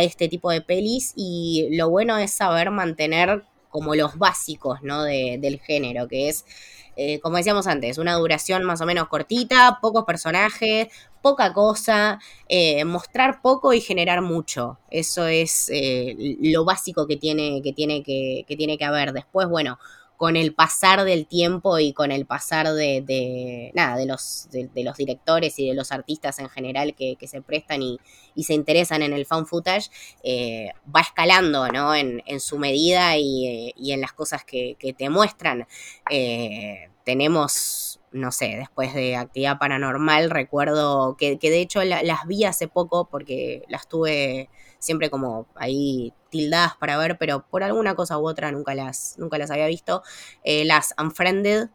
este 0.00 0.28
tipo 0.28 0.50
de 0.50 0.60
pelis 0.60 1.14
y 1.16 1.68
lo 1.72 1.88
bueno 1.88 2.18
es 2.18 2.32
saber 2.32 2.70
mantener 2.70 3.44
como 3.70 3.94
los 3.94 4.18
básicos 4.18 4.82
¿no? 4.82 5.04
del 5.04 5.60
género, 5.60 6.08
que 6.08 6.28
es, 6.28 6.44
eh, 6.96 7.20
como 7.20 7.36
decíamos 7.38 7.66
antes, 7.66 7.96
una 7.98 8.14
duración 8.14 8.64
más 8.64 8.80
o 8.80 8.86
menos 8.86 9.08
cortita, 9.08 9.78
pocos 9.80 10.04
personajes, 10.04 10.88
poca 11.22 11.52
cosa, 11.52 12.18
eh, 12.48 12.84
mostrar 12.84 13.40
poco 13.40 13.72
y 13.72 13.80
generar 13.80 14.20
mucho. 14.22 14.78
Eso 14.90 15.26
es 15.26 15.70
eh, 15.72 16.16
lo 16.40 16.64
básico 16.64 17.06
que 17.06 17.16
tiene 17.16 17.62
que, 17.62 17.72
tiene 17.72 18.02
que, 18.02 18.44
que 18.46 18.56
tiene 18.56 18.78
que 18.78 18.84
haber. 18.84 19.12
Después, 19.12 19.48
bueno, 19.48 19.78
con 20.18 20.36
el 20.36 20.52
pasar 20.52 21.04
del 21.04 21.28
tiempo 21.28 21.78
y 21.78 21.92
con 21.92 22.10
el 22.10 22.26
pasar 22.26 22.72
de, 22.72 23.70
nada, 23.72 23.96
de 23.96 24.04
los, 24.04 24.48
de, 24.50 24.68
los 24.82 24.96
directores 24.96 25.56
y 25.60 25.68
de 25.68 25.74
los 25.74 25.92
artistas 25.92 26.40
en 26.40 26.48
general 26.48 26.96
que, 26.96 27.16
se 27.28 27.40
prestan 27.40 27.82
y, 27.82 28.00
se 28.42 28.52
interesan 28.52 29.02
en 29.02 29.12
el 29.12 29.26
fan 29.26 29.46
footage, 29.46 29.90
eh, 30.24 30.70
va 30.94 31.02
escalando, 31.02 31.68
¿no? 31.68 31.94
En, 31.94 32.40
su 32.40 32.58
medida 32.58 33.16
y, 33.16 33.72
en 33.76 34.00
las 34.00 34.12
cosas 34.12 34.44
que, 34.44 34.76
te 34.98 35.08
muestran. 35.08 35.68
Eh, 36.10 36.90
tenemos, 37.04 37.97
no 38.12 38.32
sé, 38.32 38.56
después 38.58 38.94
de 38.94 39.16
actividad 39.16 39.58
paranormal, 39.58 40.30
recuerdo 40.30 41.16
que, 41.16 41.38
de 41.40 41.60
hecho 41.60 41.82
las 41.84 42.26
vi 42.26 42.44
hace 42.44 42.68
poco 42.68 43.08
porque 43.10 43.64
las 43.68 43.88
tuve 43.88 44.48
siempre 44.78 45.10
como 45.10 45.46
ahí 45.54 46.12
tildadas 46.30 46.76
para 46.76 46.96
ver, 46.96 47.18
pero 47.18 47.44
por 47.48 47.62
alguna 47.62 47.94
cosa 47.94 48.18
u 48.18 48.28
otra 48.28 48.52
nunca 48.52 48.74
las, 48.74 49.16
nunca 49.18 49.38
las 49.38 49.50
había 49.50 49.66
visto. 49.66 50.02
Eh, 50.44 50.64
las 50.64 50.94
Unfriended. 50.98 51.68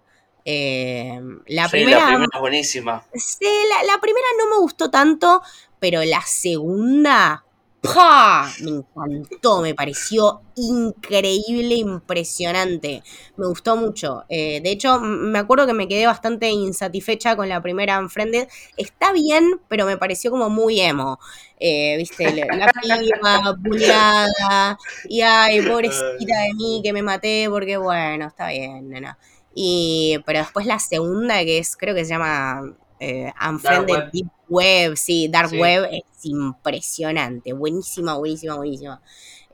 Eh, 0.45 1.21
la, 1.47 1.69
primera, 1.69 1.99
la 1.99 2.05
primera 2.07 2.27
es 2.33 2.39
buenísima. 2.39 3.05
Sí, 3.15 3.47
la, 3.87 3.99
primera 4.01 4.27
no 4.37 4.49
me 4.49 4.61
gustó 4.61 4.91
tanto, 4.91 5.41
pero 5.79 6.03
la 6.03 6.21
segunda, 6.21 7.45
¡pah! 7.83 8.49
Me 8.61 8.71
encantó, 8.71 9.61
me 9.61 9.75
pareció 9.75 10.41
increíble, 10.55 11.75
impresionante. 11.75 13.03
Me 13.35 13.45
gustó 13.47 13.75
mucho. 13.75 14.23
Eh, 14.29 14.61
de 14.63 14.71
hecho, 14.71 14.99
me 14.99 15.37
acuerdo 15.39 15.67
que 15.67 15.73
me 15.73 15.87
quedé 15.87 16.07
bastante 16.07 16.49
insatisfecha 16.49 17.35
con 17.35 17.49
la 17.49 17.61
primera 17.61 17.99
Unfriended. 17.99 18.47
Está 18.77 19.11
bien, 19.11 19.59
pero 19.67 19.85
me 19.85 19.97
pareció 19.97 20.31
como 20.31 20.49
muy 20.49 20.79
emo. 20.79 21.19
Eh, 21.59 21.95
viste, 21.97 22.33
la 22.33 22.71
piba 22.81 23.55
bulliada, 23.59 24.77
y 25.07 25.21
ay, 25.21 25.61
pobrecita 25.61 26.41
de 26.41 26.53
mí 26.55 26.81
que 26.83 26.93
me 26.93 27.01
maté, 27.01 27.47
porque 27.49 27.77
bueno, 27.77 28.27
está 28.27 28.49
bien, 28.49 28.89
nena. 28.89 29.17
Y, 29.55 30.17
pero 30.25 30.39
después 30.39 30.65
la 30.65 30.79
segunda, 30.79 31.39
que 31.43 31.59
es, 31.59 31.77
creo 31.77 31.93
que 31.93 32.05
se 32.05 32.11
llama 32.11 32.75
eh, 32.99 33.31
Unfriended 33.47 34.09
Deep 34.11 34.27
Web, 34.53 34.95
sí, 34.95 35.27
Dark 35.29 35.51
Web, 35.51 35.89
es 35.91 36.25
impresionante, 36.25 37.53
buenísima, 37.53 38.15
buenísima, 38.15 38.55
buenísima. 38.55 39.01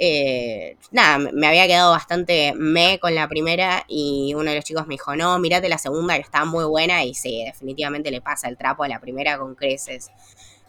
Eh, 0.01 0.77
nada, 0.91 1.17
me 1.17 1.47
había 1.47 1.67
quedado 1.67 1.91
bastante 1.91 2.53
me 2.55 2.99
con 2.99 3.13
la 3.15 3.27
primera 3.27 3.83
y 3.87 4.33
uno 4.33 4.49
de 4.49 4.55
los 4.55 4.65
chicos 4.65 4.87
me 4.87 4.93
dijo, 4.93 5.15
no, 5.15 5.39
mirate 5.39 5.67
la 5.67 5.77
segunda 5.77 6.15
que 6.15 6.21
está 6.21 6.45
muy 6.45 6.65
buena 6.65 7.03
y 7.03 7.13
sí, 7.13 7.43
definitivamente 7.45 8.11
le 8.11 8.21
pasa 8.21 8.47
el 8.47 8.57
trapo 8.57 8.83
a 8.83 8.87
la 8.87 8.99
primera 8.99 9.37
con 9.37 9.55
creces. 9.55 10.09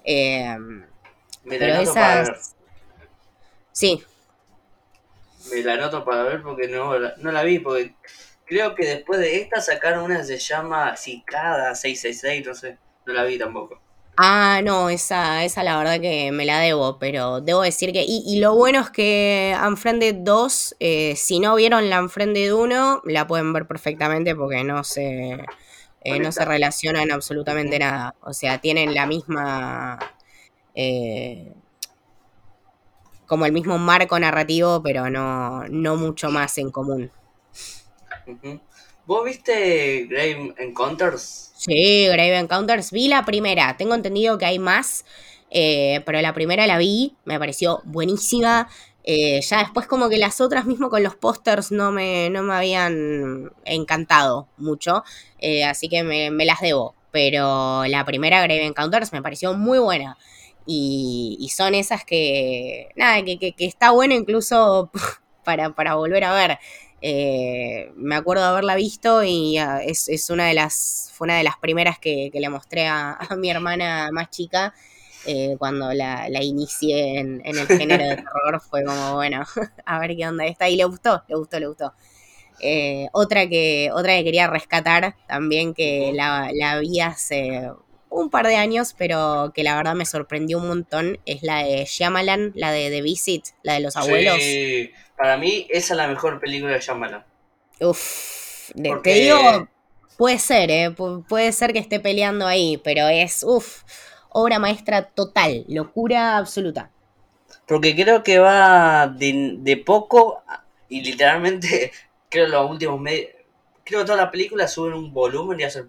Eh, 0.04 0.56
pero 1.48 1.66
esas... 1.80 2.56
Sí. 3.72 4.02
Me 5.50 5.62
la 5.62 5.74
anoto 5.74 6.04
para 6.04 6.24
ver 6.24 6.42
porque 6.42 6.68
no, 6.68 6.98
no 6.98 7.32
la 7.32 7.42
vi, 7.42 7.60
porque 7.60 7.94
creo 8.44 8.74
que 8.74 8.86
después 8.86 9.20
de 9.20 9.40
esta 9.40 9.60
sacaron 9.60 10.04
una 10.04 10.18
que 10.18 10.24
se 10.24 10.38
llama 10.38 10.96
Cicada 10.96 11.74
666, 11.74 12.46
no 12.46 12.54
sé, 12.54 12.78
no 13.06 13.12
la 13.12 13.24
vi 13.24 13.38
tampoco. 13.38 13.80
Ah, 14.22 14.60
no, 14.62 14.90
esa, 14.90 15.44
esa 15.46 15.62
la 15.62 15.78
verdad 15.78 15.98
que 15.98 16.30
me 16.30 16.44
la 16.44 16.58
debo, 16.60 16.98
pero 16.98 17.40
debo 17.40 17.62
decir 17.62 17.90
que. 17.90 18.04
Y, 18.06 18.38
lo 18.38 18.54
bueno 18.54 18.80
es 18.80 18.90
que 18.90 19.56
Unfriended 19.66 20.16
2, 20.16 20.76
eh, 20.78 21.14
si 21.16 21.40
no 21.40 21.54
vieron 21.54 21.88
la 21.88 22.02
Unfriended 22.02 22.52
1, 22.52 23.00
la 23.06 23.26
pueden 23.26 23.54
ver 23.54 23.66
perfectamente 23.66 24.36
porque 24.36 24.62
no 24.62 24.84
se, 24.84 25.38
eh, 26.02 26.18
no 26.20 26.32
se 26.32 26.44
relacionan 26.44 27.10
absolutamente 27.10 27.78
nada. 27.78 28.14
O 28.20 28.34
sea, 28.34 28.58
tienen 28.60 28.94
la 28.94 29.06
misma. 29.06 29.98
Eh, 30.74 31.54
como 33.26 33.46
el 33.46 33.52
mismo 33.52 33.78
marco 33.78 34.18
narrativo, 34.18 34.82
pero 34.82 35.08
no, 35.08 35.66
no 35.68 35.96
mucho 35.96 36.30
más 36.30 36.58
en 36.58 36.70
común. 36.70 37.10
¿Vos 39.10 39.24
viste 39.24 40.06
Grave 40.08 40.54
Encounters? 40.58 41.50
Sí, 41.56 42.06
Grave 42.06 42.38
Encounters. 42.38 42.92
Vi 42.92 43.08
la 43.08 43.24
primera. 43.24 43.76
Tengo 43.76 43.96
entendido 43.96 44.38
que 44.38 44.44
hay 44.44 44.60
más. 44.60 45.04
Eh, 45.50 46.00
pero 46.06 46.20
la 46.20 46.32
primera 46.32 46.64
la 46.68 46.78
vi. 46.78 47.16
Me 47.24 47.36
pareció 47.40 47.82
buenísima. 47.86 48.68
Eh, 49.02 49.40
ya 49.40 49.58
después 49.58 49.88
como 49.88 50.08
que 50.08 50.16
las 50.16 50.40
otras 50.40 50.64
mismo 50.64 50.90
con 50.90 51.02
los 51.02 51.16
pósters 51.16 51.72
no 51.72 51.90
me, 51.90 52.30
no 52.30 52.44
me 52.44 52.54
habían 52.54 53.50
encantado 53.64 54.46
mucho. 54.56 55.02
Eh, 55.40 55.64
así 55.64 55.88
que 55.88 56.04
me, 56.04 56.30
las 56.44 56.60
debo. 56.60 56.94
Pero 57.10 57.86
la 57.86 58.04
primera 58.04 58.40
Grave 58.40 58.64
Encounters 58.64 59.12
me 59.12 59.22
pareció 59.22 59.54
muy 59.54 59.80
buena. 59.80 60.18
Y, 60.66 61.50
son 61.52 61.74
esas 61.74 62.04
que, 62.04 62.90
nada, 62.94 63.24
que, 63.24 63.40
que, 63.40 63.54
que 63.54 63.66
está 63.66 63.90
bueno 63.90 64.14
incluso 64.14 64.92
para, 65.44 65.74
para 65.74 65.96
volver 65.96 66.22
a 66.22 66.32
ver. 66.32 66.60
Eh, 67.02 67.92
me 67.96 68.14
acuerdo 68.14 68.42
de 68.42 68.50
haberla 68.50 68.74
visto 68.74 69.22
y 69.22 69.56
ah, 69.56 69.80
es, 69.82 70.28
una 70.30 70.46
de 70.46 70.54
las, 70.54 71.10
fue 71.14 71.26
una 71.26 71.38
de 71.38 71.44
las 71.44 71.56
primeras 71.56 71.98
que, 71.98 72.30
le 72.32 72.48
mostré 72.48 72.86
a, 72.86 73.18
mi 73.36 73.50
hermana 73.50 74.10
más 74.12 74.30
chica. 74.30 74.74
Eh, 75.26 75.56
cuando 75.58 75.92
la, 75.92 76.28
inicié 76.42 77.18
en, 77.18 77.42
el 77.44 77.66
género 77.66 78.04
de 78.04 78.16
terror, 78.16 78.60
fue 78.60 78.84
como, 78.84 79.14
bueno, 79.14 79.44
a 79.84 79.98
ver 79.98 80.16
qué 80.16 80.26
onda 80.26 80.46
está. 80.46 80.68
Y 80.68 80.76
le 80.76 80.84
gustó, 80.84 81.22
le 81.28 81.36
gustó, 81.36 81.60
le 81.60 81.66
gustó. 81.66 81.92
Eh, 82.62 83.08
otra, 83.12 83.48
que, 83.48 83.90
otra 83.92 84.16
que 84.16 84.24
quería 84.24 84.46
rescatar 84.46 85.16
también, 85.26 85.72
que 85.74 86.12
la, 86.14 86.50
la 86.52 86.78
vi 86.78 87.00
hace 87.00 87.70
un 88.10 88.28
par 88.28 88.46
de 88.46 88.56
años, 88.56 88.94
pero 88.96 89.52
que 89.54 89.62
la 89.62 89.76
verdad 89.76 89.94
me 89.94 90.04
sorprendió 90.04 90.58
un 90.58 90.68
montón, 90.68 91.18
es 91.26 91.42
la 91.42 91.64
de 91.64 91.84
Shyamalan, 91.84 92.52
la 92.54 92.72
de 92.72 92.90
The 92.90 93.02
Visit, 93.02 93.46
la 93.62 93.74
de 93.74 93.80
los 93.80 93.96
abuelos. 93.96 94.36
Sí, 94.42 94.90
para 95.20 95.36
mí 95.36 95.66
esa 95.68 95.92
es 95.92 95.98
la 95.98 96.08
mejor 96.08 96.40
película 96.40 96.72
de 96.72 96.80
Shyamalan. 96.80 97.22
Uf, 97.78 98.70
te 99.02 99.12
digo, 99.12 99.68
puede 100.16 100.38
ser, 100.38 100.70
¿eh? 100.70 100.94
puede 101.28 101.52
ser 101.52 101.74
que 101.74 101.78
esté 101.78 102.00
peleando 102.00 102.46
ahí, 102.46 102.80
pero 102.82 103.06
es, 103.06 103.44
uf, 103.44 103.82
obra 104.30 104.58
maestra 104.58 105.02
total, 105.02 105.66
locura 105.68 106.38
absoluta. 106.38 106.90
Porque 107.66 107.94
creo 107.94 108.22
que 108.22 108.38
va 108.38 109.08
de, 109.08 109.82
poco 109.84 110.42
y 110.88 111.02
literalmente, 111.02 111.92
creo 112.30 112.48
los 112.48 112.70
últimos 112.70 112.98
meses, 112.98 113.28
creo 113.84 114.00
que 114.00 114.06
toda 114.06 114.24
la 114.24 114.30
película 114.30 114.68
sube 114.68 114.94
un 114.94 115.12
volumen 115.12 115.60
y 115.60 115.64
hace 115.64 115.84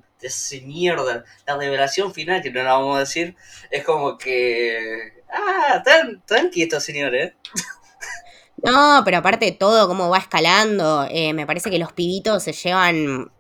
mierda. 0.66 1.24
La 1.48 1.58
revelación 1.58 2.14
final, 2.14 2.42
que 2.42 2.52
no 2.52 2.64
la 2.64 2.74
vamos 2.74 2.98
a 2.98 3.00
decir, 3.02 3.38
es 3.70 3.86
como 3.86 4.18
que. 4.18 5.24
Ah, 5.32 5.82
tan, 5.86 6.22
tranqui 6.26 6.64
estos 6.64 6.84
señores. 6.84 7.34
No, 8.64 9.02
pero 9.04 9.18
aparte 9.18 9.46
de 9.46 9.52
todo, 9.54 9.88
cómo 9.88 10.10
va 10.10 10.20
escalando, 10.20 11.08
eh, 11.10 11.34
me 11.34 11.48
parece 11.48 11.72
que 11.72 11.80
los 11.80 11.94
pibitos 11.94 12.44
se 12.44 12.54
llevan 12.54 13.32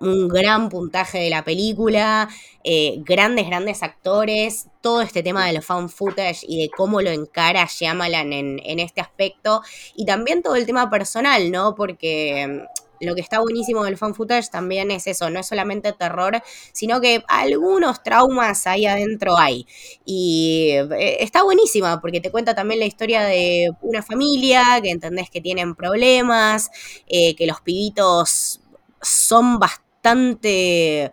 un 0.00 0.28
gran 0.28 0.68
puntaje 0.68 1.18
de 1.18 1.30
la 1.30 1.42
película, 1.44 2.28
eh, 2.62 2.96
grandes, 2.98 3.46
grandes 3.46 3.82
actores, 3.82 4.68
todo 4.82 5.00
este 5.00 5.22
tema 5.22 5.46
de 5.46 5.54
los 5.54 5.64
fan 5.64 5.88
footage 5.88 6.44
y 6.46 6.60
de 6.60 6.68
cómo 6.76 7.00
lo 7.00 7.08
encara 7.10 7.64
Shyamalan 7.66 8.34
en, 8.34 8.60
en 8.64 8.78
este 8.78 9.00
aspecto, 9.00 9.62
y 9.94 10.04
también 10.04 10.42
todo 10.42 10.56
el 10.56 10.66
tema 10.66 10.90
personal, 10.90 11.50
¿no? 11.50 11.74
Porque 11.74 12.66
lo 13.00 13.14
que 13.14 13.20
está 13.20 13.40
buenísimo 13.40 13.84
del 13.84 13.96
fan 13.96 14.14
footage 14.14 14.50
también 14.50 14.90
es 14.90 15.06
eso, 15.06 15.30
no 15.30 15.40
es 15.40 15.46
solamente 15.46 15.92
terror, 15.92 16.42
sino 16.72 17.00
que 17.00 17.22
algunos 17.28 18.02
traumas 18.02 18.66
ahí 18.66 18.86
adentro 18.86 19.38
hay. 19.38 19.66
Y 20.04 20.70
eh, 20.72 21.18
está 21.20 21.42
buenísima 21.42 22.00
porque 22.00 22.20
te 22.20 22.30
cuenta 22.30 22.54
también 22.54 22.80
la 22.80 22.86
historia 22.86 23.22
de 23.22 23.70
una 23.82 24.02
familia, 24.02 24.80
que 24.82 24.90
entendés 24.90 25.30
que 25.30 25.40
tienen 25.40 25.74
problemas, 25.74 26.70
eh, 27.06 27.34
que 27.36 27.46
los 27.46 27.60
pibitos 27.60 28.60
son 29.00 29.58
bastante... 29.58 31.12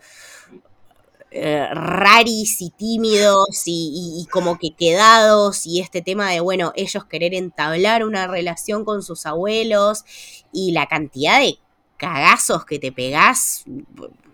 Eh, 1.35 1.67
raris 1.73 2.61
y 2.61 2.69
tímidos 2.69 3.63
y, 3.65 4.21
y, 4.21 4.27
como 4.27 4.59
que 4.59 4.75
quedados 4.75 5.65
y 5.65 5.79
este 5.79 6.03
tema 6.03 6.29
de, 6.29 6.41
bueno, 6.41 6.71
ellos 6.75 7.05
querer 7.05 7.33
entablar 7.33 8.05
una 8.05 8.27
relación 8.27 8.85
con 8.85 9.01
sus 9.01 9.25
abuelos 9.25 10.05
y 10.51 10.73
la 10.73 10.85
cantidad 10.85 11.39
de 11.39 11.57
cagazos 12.03 12.65
que 12.65 12.79
te 12.79 12.91
pegás 12.91 13.63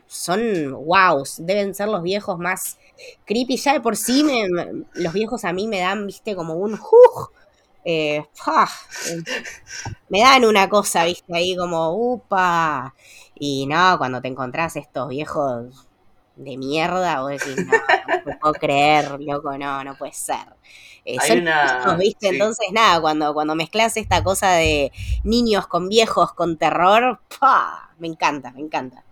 son 0.07 0.73
wow, 0.85 1.23
deben 1.38 1.75
ser 1.75 1.88
los 1.88 2.01
viejos 2.01 2.39
más 2.39 2.77
creepy. 3.25 3.57
Ya 3.57 3.73
de 3.73 3.81
por 3.81 3.95
sí, 3.95 4.25
los 4.93 5.13
viejos 5.13 5.45
a 5.45 5.53
mí 5.53 5.67
me 5.67 5.79
dan, 5.79 6.07
viste, 6.07 6.35
como 6.35 6.55
un 6.55 6.73
uh, 6.73 8.23
me 10.09 10.21
dan 10.21 10.45
una 10.45 10.69
cosa, 10.69 11.05
viste, 11.05 11.35
ahí 11.35 11.55
como, 11.55 11.91
upa. 12.13 12.95
Y 13.35 13.67
no, 13.67 13.97
cuando 13.97 14.21
te 14.21 14.27
encontrás 14.27 14.75
estos 14.75 15.09
viejos 15.09 15.88
de 16.39 16.58
mierda, 16.58 17.22
vos 17.22 17.31
decís, 17.31 17.65
no, 17.65 17.77
no 18.25 18.39
puedo 18.39 18.53
creer, 18.53 19.19
loco, 19.19 19.58
no, 19.58 19.84
no 19.84 19.96
puede 19.96 20.13
ser. 20.13 20.48
Eh, 21.03 21.17
son 21.25 21.39
una, 21.39 21.98
¿viste? 22.00 22.29
Entonces, 22.29 22.67
nada, 22.72 23.01
cuando, 23.01 23.34
cuando 23.34 23.55
mezclas 23.55 23.98
esta 23.98 24.24
cosa 24.24 24.53
de 24.53 24.91
niños 25.24 25.67
con 25.67 25.89
viejos 25.89 26.34
con 26.34 26.58
terror, 26.58 27.19
me 27.98 28.08
encanta, 28.08 28.51
me 28.51 28.62
encanta. 28.62 29.03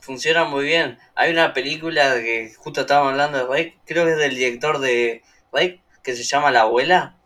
Funciona 0.00 0.44
muy 0.44 0.64
bien. 0.64 0.98
Hay 1.14 1.32
una 1.32 1.52
película 1.52 2.14
que 2.16 2.52
justo 2.56 2.82
estábamos 2.82 3.12
hablando 3.12 3.38
de 3.38 3.44
Rake, 3.46 3.78
creo 3.86 4.04
que 4.04 4.12
es 4.12 4.18
del 4.18 4.34
director 4.34 4.78
de 4.78 5.22
Rake, 5.52 5.82
que 6.02 6.14
se 6.14 6.24
llama 6.24 6.50
La 6.50 6.62
Abuela. 6.62 7.16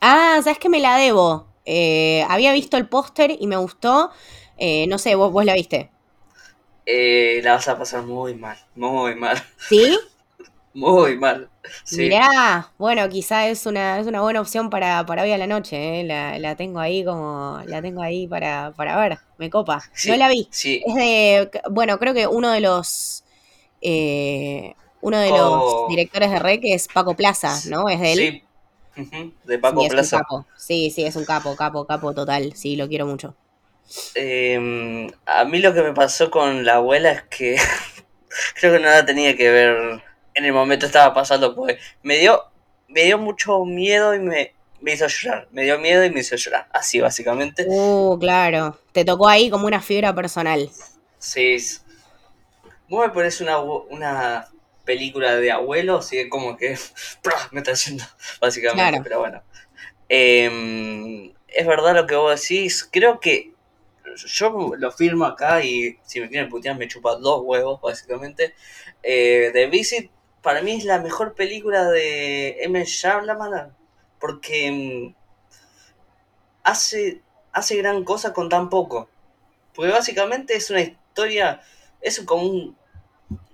Ah, 0.00 0.40
sabes 0.42 0.58
que 0.58 0.68
me 0.68 0.80
la 0.80 0.96
debo. 0.96 1.46
Eh, 1.64 2.24
había 2.28 2.52
visto 2.52 2.76
el 2.76 2.88
póster 2.88 3.36
y 3.38 3.46
me 3.46 3.56
gustó. 3.56 4.10
Eh, 4.56 4.86
no 4.88 4.98
sé, 4.98 5.14
vos, 5.14 5.30
vos 5.30 5.44
la 5.44 5.54
viste. 5.54 5.90
Eh, 6.86 7.40
la 7.42 7.54
vas 7.54 7.66
a 7.66 7.76
pasar 7.76 8.02
muy 8.04 8.34
mal, 8.34 8.56
muy 8.76 9.16
mal. 9.16 9.42
¿Sí? 9.68 9.98
muy 10.72 11.18
mal. 11.18 11.48
Mirá, 11.90 12.70
bueno, 12.78 13.08
quizá 13.08 13.48
es 13.48 13.66
una, 13.66 13.98
es 13.98 14.06
una 14.06 14.20
buena 14.20 14.40
opción 14.40 14.70
para, 14.70 15.04
para 15.04 15.24
hoy 15.24 15.32
a 15.32 15.38
la 15.38 15.48
noche, 15.48 16.04
La, 16.04 16.54
tengo 16.54 16.78
ahí 16.78 17.04
como, 17.04 17.60
la 17.66 17.82
tengo 17.82 18.02
ahí 18.02 18.28
para, 18.28 18.72
para 18.76 18.96
ver, 19.00 19.18
me 19.36 19.50
copa. 19.50 19.82
no 20.06 20.16
la 20.16 20.28
vi. 20.28 20.46
Sí. 20.52 20.80
Es 20.86 20.94
de, 20.94 21.50
bueno, 21.70 21.98
creo 21.98 22.14
que 22.14 22.28
uno 22.28 22.52
de 22.52 22.60
los, 22.60 23.24
uno 25.00 25.18
de 25.18 25.30
los 25.30 25.88
directores 25.88 26.30
de 26.30 26.38
REC 26.38 26.60
es 26.66 26.86
Paco 26.86 27.14
Plaza, 27.14 27.58
¿no? 27.68 27.88
Es 27.88 27.98
de 27.98 28.12
él. 28.12 28.18
Sí, 28.94 29.34
de 29.44 29.58
Paco 29.58 29.82
sí, 29.82 29.88
Plaza. 29.88 30.22
Sí, 30.56 30.90
sí, 30.90 31.04
es 31.04 31.16
un 31.16 31.24
capo, 31.24 31.56
capo, 31.56 31.84
capo 31.84 32.14
total. 32.14 32.52
Sí, 32.54 32.76
lo 32.76 32.86
quiero 32.86 33.06
mucho. 33.06 33.34
Em, 34.14 35.08
a 35.26 35.44
mí 35.44 35.58
lo 35.58 35.72
que 35.72 35.82
me 35.82 35.92
pasó 35.92 36.30
con 36.30 36.64
la 36.64 36.76
abuela 36.76 37.12
es 37.12 37.22
que 37.24 37.56
creo 38.54 38.72
que 38.72 38.80
no 38.80 38.88
la 38.88 39.06
tenía 39.06 39.36
que 39.36 39.50
ver 39.50 40.02
en 40.34 40.44
el 40.44 40.52
momento 40.52 40.86
estaba 40.86 41.14
pasando, 41.14 41.54
pues 41.54 41.78
me 42.02 42.18
dio, 42.18 42.44
me 42.88 43.04
dio 43.04 43.18
mucho 43.18 43.64
miedo 43.64 44.14
y 44.14 44.18
me, 44.18 44.54
me 44.80 44.92
hizo 44.92 45.06
llorar. 45.06 45.48
Me 45.50 45.64
dio 45.64 45.78
miedo 45.78 46.04
y 46.04 46.10
me 46.10 46.20
hizo 46.20 46.36
llorar. 46.36 46.68
Así 46.72 47.00
básicamente. 47.00 47.64
Uh, 47.66 48.18
claro. 48.18 48.78
Te 48.92 49.04
tocó 49.04 49.28
ahí 49.28 49.50
como 49.50 49.66
una 49.66 49.80
fibra 49.80 50.14
personal. 50.14 50.70
Sí. 51.18 51.56
Vos 52.88 53.06
me 53.06 53.12
pones 53.12 53.40
una, 53.40 53.58
una 53.58 54.48
película 54.84 55.36
de 55.36 55.50
abuelos 55.50 56.12
y 56.12 56.18
es 56.18 56.30
como 56.30 56.56
que 56.56 56.78
me 57.50 57.60
está 57.60 57.72
haciendo, 57.72 58.04
básicamente, 58.40 59.00
pero 59.02 59.20
bueno. 59.20 59.42
Em, 60.08 61.32
es 61.48 61.66
verdad 61.66 61.94
lo 61.94 62.06
que 62.06 62.14
vos 62.14 62.40
decís, 62.40 62.88
creo 62.92 63.18
que 63.18 63.55
yo 64.16 64.74
lo 64.76 64.92
firmo 64.92 65.24
acá 65.24 65.62
y 65.62 65.98
si 66.04 66.20
me 66.20 66.28
quieren 66.28 66.48
putear 66.48 66.76
me 66.76 66.88
chupa 66.88 67.16
dos 67.16 67.42
huevos, 67.44 67.80
básicamente. 67.80 68.54
Eh, 69.02 69.50
The 69.52 69.66
Visit 69.66 70.10
para 70.42 70.62
mí 70.62 70.72
es 70.72 70.84
la 70.84 71.00
mejor 71.00 71.34
película 71.34 71.90
de 71.90 72.62
M. 72.62 72.84
Shyamalan 72.84 73.74
porque 74.20 74.66
em, 74.66 75.14
hace, 76.62 77.22
hace 77.52 77.76
gran 77.76 78.04
cosa 78.04 78.32
con 78.32 78.48
tan 78.48 78.70
poco. 78.70 79.08
Porque 79.74 79.92
básicamente 79.92 80.54
es 80.54 80.70
una 80.70 80.80
historia, 80.80 81.60
es 82.00 82.20
como 82.20 82.44
un 82.44 82.76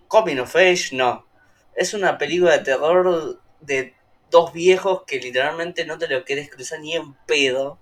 Coming 0.09 0.39
of 0.39 0.55
Age, 0.55 0.91
no. 0.93 1.27
Es 1.75 1.95
una 1.95 2.19
película 2.19 2.53
de 2.53 2.65
terror 2.65 3.41
de 3.61 3.95
dos 4.31 4.53
viejos 4.53 5.03
que 5.07 5.19
literalmente 5.19 5.85
no 5.85 5.99
te 5.99 6.09
lo 6.09 6.25
quieres 6.25 6.51
cruzar 6.51 6.81
ni 6.81 6.95
en 6.95 7.15
pedo. 7.27 7.79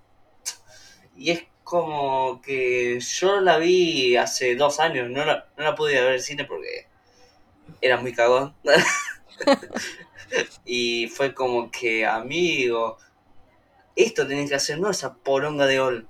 Y 1.17 1.33
es 1.33 1.43
como 1.71 2.43
que 2.43 2.99
yo 2.99 3.41
la 3.41 3.59
vi 3.59 4.17
hace 4.17 4.57
dos 4.57 4.81
años, 4.81 5.09
no 5.09 5.25
la, 5.25 5.47
no 5.57 5.63
la 5.63 5.77
pude 5.77 6.03
ver 6.03 6.15
en 6.15 6.21
cine 6.21 6.45
porque 6.45 6.89
era 7.81 7.97
muy 7.97 8.13
cagón. 8.13 8.57
y 10.65 11.07
fue 11.07 11.33
como 11.33 11.71
que, 11.71 12.05
amigo, 12.05 12.99
esto 13.95 14.27
tenés 14.27 14.51
que 14.51 14.57
hacer, 14.57 14.81
no 14.81 14.91
esa 14.91 15.15
poronga 15.15 15.67
de 15.67 15.79
Ol. 15.79 16.09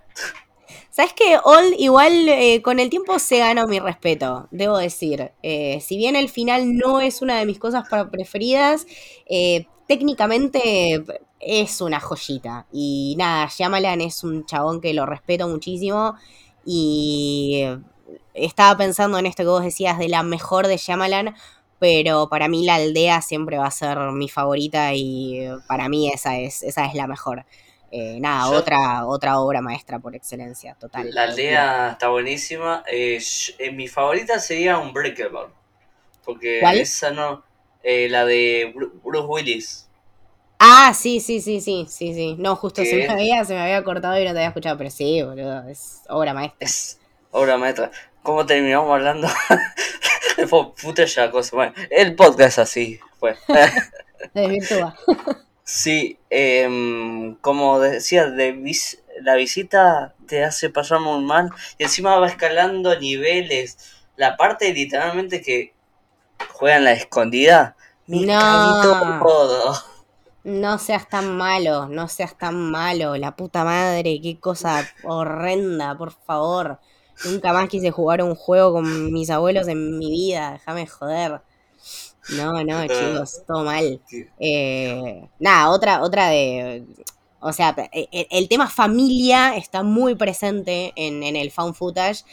Sabes 0.89 1.13
que 1.13 1.37
Old 1.45 1.75
igual 1.77 2.27
eh, 2.31 2.63
con 2.63 2.81
el 2.81 2.89
tiempo 2.89 3.19
se 3.19 3.41
ganó 3.41 3.67
mi 3.67 3.81
respeto, 3.81 4.49
debo 4.51 4.79
decir. 4.79 5.33
Eh, 5.43 5.83
si 5.83 5.99
bien 5.99 6.17
el 6.17 6.31
final 6.31 6.75
no 6.75 7.03
es 7.03 7.21
una 7.21 7.39
de 7.39 7.45
mis 7.45 7.59
cosas 7.59 7.85
preferidas, 8.11 8.87
eh, 9.27 9.67
técnicamente 9.87 11.05
es 11.41 11.81
una 11.81 12.01
joyita. 12.01 12.67
Y 12.73 13.15
nada, 13.19 13.49
Shyamalan 13.49 14.01
es 14.01 14.23
un 14.23 14.45
chabón 14.47 14.81
que 14.81 14.95
lo 14.95 15.07
respeto 15.07 15.49
muchísimo. 15.49 16.15
Y 16.65 17.65
estaba 18.35 18.77
pensando 18.77 19.19
en 19.19 19.27
esto 19.27 19.43
que 19.43 19.49
vos 19.49 19.65
decías 19.65 19.99
de 19.99 20.09
la 20.09 20.23
mejor 20.23 20.67
de 20.67 20.77
Shyamalan, 20.77 21.35
pero 21.79 22.29
para 22.29 22.49
mí 22.49 22.65
la 22.65 22.77
aldea 22.77 23.23
siempre 23.23 23.57
va 23.57 23.67
a 23.67 23.71
ser 23.71 23.99
mi 24.13 24.29
favorita 24.29 24.93
y 24.95 25.49
para 25.67 25.89
mí 25.89 26.11
esa 26.13 26.39
es, 26.39 26.63
esa 26.63 26.85
es 26.85 26.95
la 26.95 27.07
mejor. 27.07 27.45
Eh, 27.93 28.19
nada, 28.21 28.51
otra, 28.51 29.05
otra 29.07 29.41
obra 29.41 29.61
maestra 29.61 29.99
por 29.99 30.15
excelencia, 30.15 30.77
total. 30.79 31.11
La 31.13 31.25
aldea 31.25 31.91
está 31.93 32.09
buenísima. 32.09 32.85
Eh, 32.87 33.21
eh, 33.59 33.73
mi 33.73 33.89
favorita 33.89 34.39
sería 34.39 34.79
Unbreakable. 34.79 35.53
Porque 36.25 36.61
esa 36.61 37.11
no. 37.11 37.43
la 37.83 38.25
de 38.25 38.73
Bruce 39.03 39.27
Willis. 39.27 39.90
Ah, 40.63 40.93
sí, 40.95 41.21
sí, 41.21 41.41
sí, 41.41 41.63
sí, 41.63 41.87
sí, 41.89 42.13
sí. 42.13 42.37
No, 42.39 42.55
justo 42.55 42.85
se 42.85 42.95
me, 42.95 43.09
había, 43.09 43.43
se 43.47 43.55
me 43.55 43.63
había 43.63 43.83
cortado 43.83 44.21
y 44.21 44.25
no 44.27 44.33
te 44.33 44.39
había 44.41 44.49
escuchado, 44.49 44.77
pero 44.77 44.91
sí, 44.91 45.23
boludo, 45.23 45.67
es 45.67 46.03
obra 46.11 46.35
maestra. 46.35 46.59
Es 46.61 46.99
obra 47.31 47.57
maestra. 47.57 47.91
¿Cómo 48.23 48.45
terminamos 48.45 48.93
hablando? 48.93 49.27
Puta 50.83 51.07
ya 51.07 51.31
cosa. 51.31 51.57
Bueno, 51.57 51.73
el 51.89 52.15
podcast 52.15 52.59
así 52.59 53.01
fue. 53.19 53.37
Desvirtúa. 54.35 54.95
Sí, 55.63 56.19
eh, 56.31 57.37
como 57.43 57.79
decía, 57.79 58.27
de 58.29 58.61
la 59.23 59.37
visita 59.37 60.17
te 60.27 60.43
hace 60.43 60.69
pasar 60.69 60.99
muy 60.99 61.23
mal 61.23 61.51
y 61.79 61.85
encima 61.85 62.19
va 62.19 62.27
escalando 62.27 62.99
niveles. 62.99 63.79
La 64.17 64.37
parte 64.37 64.75
literalmente 64.75 65.41
que 65.43 65.73
juegan 66.55 66.83
la 66.83 66.93
escondida, 66.93 67.77
me 68.09 68.27
no. 68.27 69.21
todo. 69.23 69.90
No 70.43 70.79
seas 70.79 71.09
tan 71.09 71.37
malo, 71.37 71.89
no 71.89 72.09
seas 72.09 72.37
tan 72.39 72.71
malo, 72.71 73.17
la 73.17 73.37
puta 73.37 73.65
madre, 73.65 74.21
qué 74.23 74.39
cosa 74.41 74.89
horrenda, 75.05 75.97
por 75.99 76.13
favor. 76.13 76.81
Nunca 77.25 77.53
más 77.53 77.69
quise 77.69 77.91
jugar 77.91 78.23
un 78.23 78.35
juego 78.35 78.73
con 78.73 79.13
mis 79.13 79.29
abuelos 79.29 79.69
en 79.69 79.99
mi 79.99 80.11
vida, 80.11 80.53
déjame 80.53 80.87
joder. 80.87 81.43
No, 82.37 82.65
no, 82.65 82.87
chicos, 82.87 83.43
todo 83.47 83.65
mal. 83.65 84.01
Eh, 84.39 85.29
nada, 85.39 85.71
otra, 85.71 86.03
otra 86.03 86.29
de. 86.29 86.87
O 87.41 87.53
sea, 87.53 87.75
e, 87.93 88.09
e, 88.13 88.27
el, 88.31 88.49
tema 88.49 88.69
familia 88.69 89.57
está 89.57 89.83
muy 89.83 90.15
presente 90.15 90.93
en, 90.97 91.23
el 91.23 91.51
found 91.51 91.75
footage, 91.75 92.25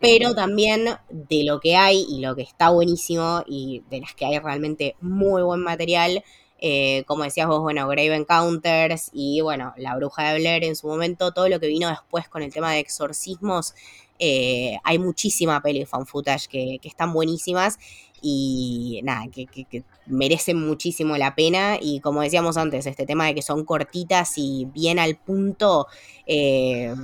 pero 0.00 0.34
también 0.34 0.86
de 1.10 1.44
lo 1.44 1.60
que 1.60 1.76
hay 1.76 2.06
y 2.08 2.20
lo 2.20 2.34
que 2.34 2.42
está 2.42 2.70
buenísimo 2.70 3.42
y 3.46 3.82
de 3.90 4.00
las 4.00 4.14
que 4.14 4.24
hay 4.24 4.38
realmente 4.38 4.96
muy 5.00 5.42
buen 5.42 5.60
material. 5.60 6.24
Eh, 6.60 7.04
como 7.06 7.24
decías 7.24 7.48
vos, 7.48 7.60
bueno, 7.60 7.86
Grave 7.88 8.14
Encounters 8.14 9.10
y 9.12 9.40
bueno, 9.40 9.74
La 9.76 9.96
Bruja 9.96 10.30
de 10.30 10.38
Blair 10.38 10.64
en 10.64 10.76
su 10.76 10.86
momento, 10.86 11.32
todo 11.32 11.48
lo 11.48 11.60
que 11.60 11.66
vino 11.66 11.88
después 11.88 12.28
con 12.28 12.42
el 12.42 12.52
tema 12.52 12.72
de 12.72 12.78
exorcismos, 12.78 13.74
eh, 14.18 14.78
hay 14.84 14.98
muchísima 14.98 15.60
peli 15.60 15.84
found 15.84 16.06
footage 16.06 16.48
que, 16.48 16.78
que 16.80 16.88
están 16.88 17.12
buenísimas 17.12 17.78
y 18.22 19.00
nada, 19.04 19.26
que, 19.30 19.84
merecen 20.06 20.58
muchísimo 20.66 21.16
la 21.18 21.34
pena. 21.34 21.78
Y 21.80 22.00
como 22.00 22.22
decíamos 22.22 22.56
antes, 22.56 22.86
este 22.86 23.04
tema 23.06 23.26
de 23.26 23.34
que 23.34 23.42
son 23.42 23.64
cortitas 23.64 24.34
y 24.36 24.66
bien 24.72 24.98
al 24.98 25.16
punto, 25.16 25.88
eh, 26.26 26.94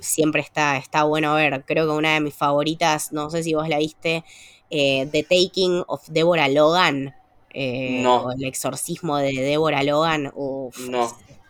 siempre 0.00 0.42
está, 0.42 0.76
está 0.76 1.04
bueno 1.04 1.34
ver. 1.34 1.64
Creo 1.66 1.86
que 1.86 1.92
una 1.92 2.14
de 2.14 2.20
mis 2.20 2.34
favoritas, 2.34 3.12
no 3.12 3.30
sé 3.30 3.42
si 3.42 3.54
vos 3.54 3.68
la 3.68 3.78
viste, 3.78 4.24
The 4.70 5.26
Taking 5.28 5.82
of 5.88 6.06
Deborah 6.08 6.48
Logan. 6.48 7.14
Eh, 7.50 8.00
no. 8.02 8.30
el 8.32 8.44
exorcismo 8.44 9.16
de 9.16 9.32
Deborah 9.32 9.82
Logan. 9.82 10.32
no. 10.34 10.70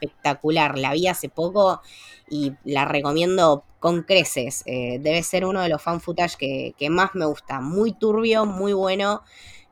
espectacular. 0.01 0.79
La 0.79 0.93
vi 0.93 1.09
hace 1.09 1.29
poco 1.29 1.81
y 2.31 2.53
la 2.65 2.85
recomiendo 2.85 3.65
con 3.81 4.03
creces. 4.03 4.63
Eh, 4.67 4.99
debe 5.01 5.23
ser 5.23 5.45
uno 5.45 5.61
de 5.61 5.69
los 5.69 5.83
fan 5.83 6.01
footage 6.01 6.75
que, 6.77 6.91
más 6.91 7.15
me 7.15 7.27
gusta. 7.27 7.61
Muy 7.61 7.93
turbio, 7.93 8.47
muy 8.47 8.73
bueno. 8.73 9.23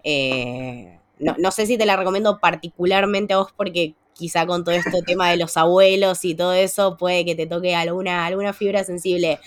Eh, 0.05 0.99
no, 1.19 1.51
sé 1.51 1.67
si 1.67 1.79
te 1.79 1.87
la 1.87 1.97
recomiendo 1.97 2.39
particularmente 2.39 3.35
a 3.35 3.39
vos 3.39 3.53
porque 3.57 3.95
quizá 4.13 4.47
con 4.47 4.65
todo 4.65 4.75
este 4.75 5.03
tema 5.07 5.31
de 5.31 5.37
los 5.37 5.57
abuelos 5.57 6.25
y 6.25 6.35
todo 6.35 6.53
eso 6.53 6.97
puede 6.97 7.25
que 7.25 7.35
te 7.35 7.47
toque 7.47 7.75
alguna, 7.75 8.27
alguna 8.27 8.53
fibra 8.53 8.85
sensible. 8.85 9.41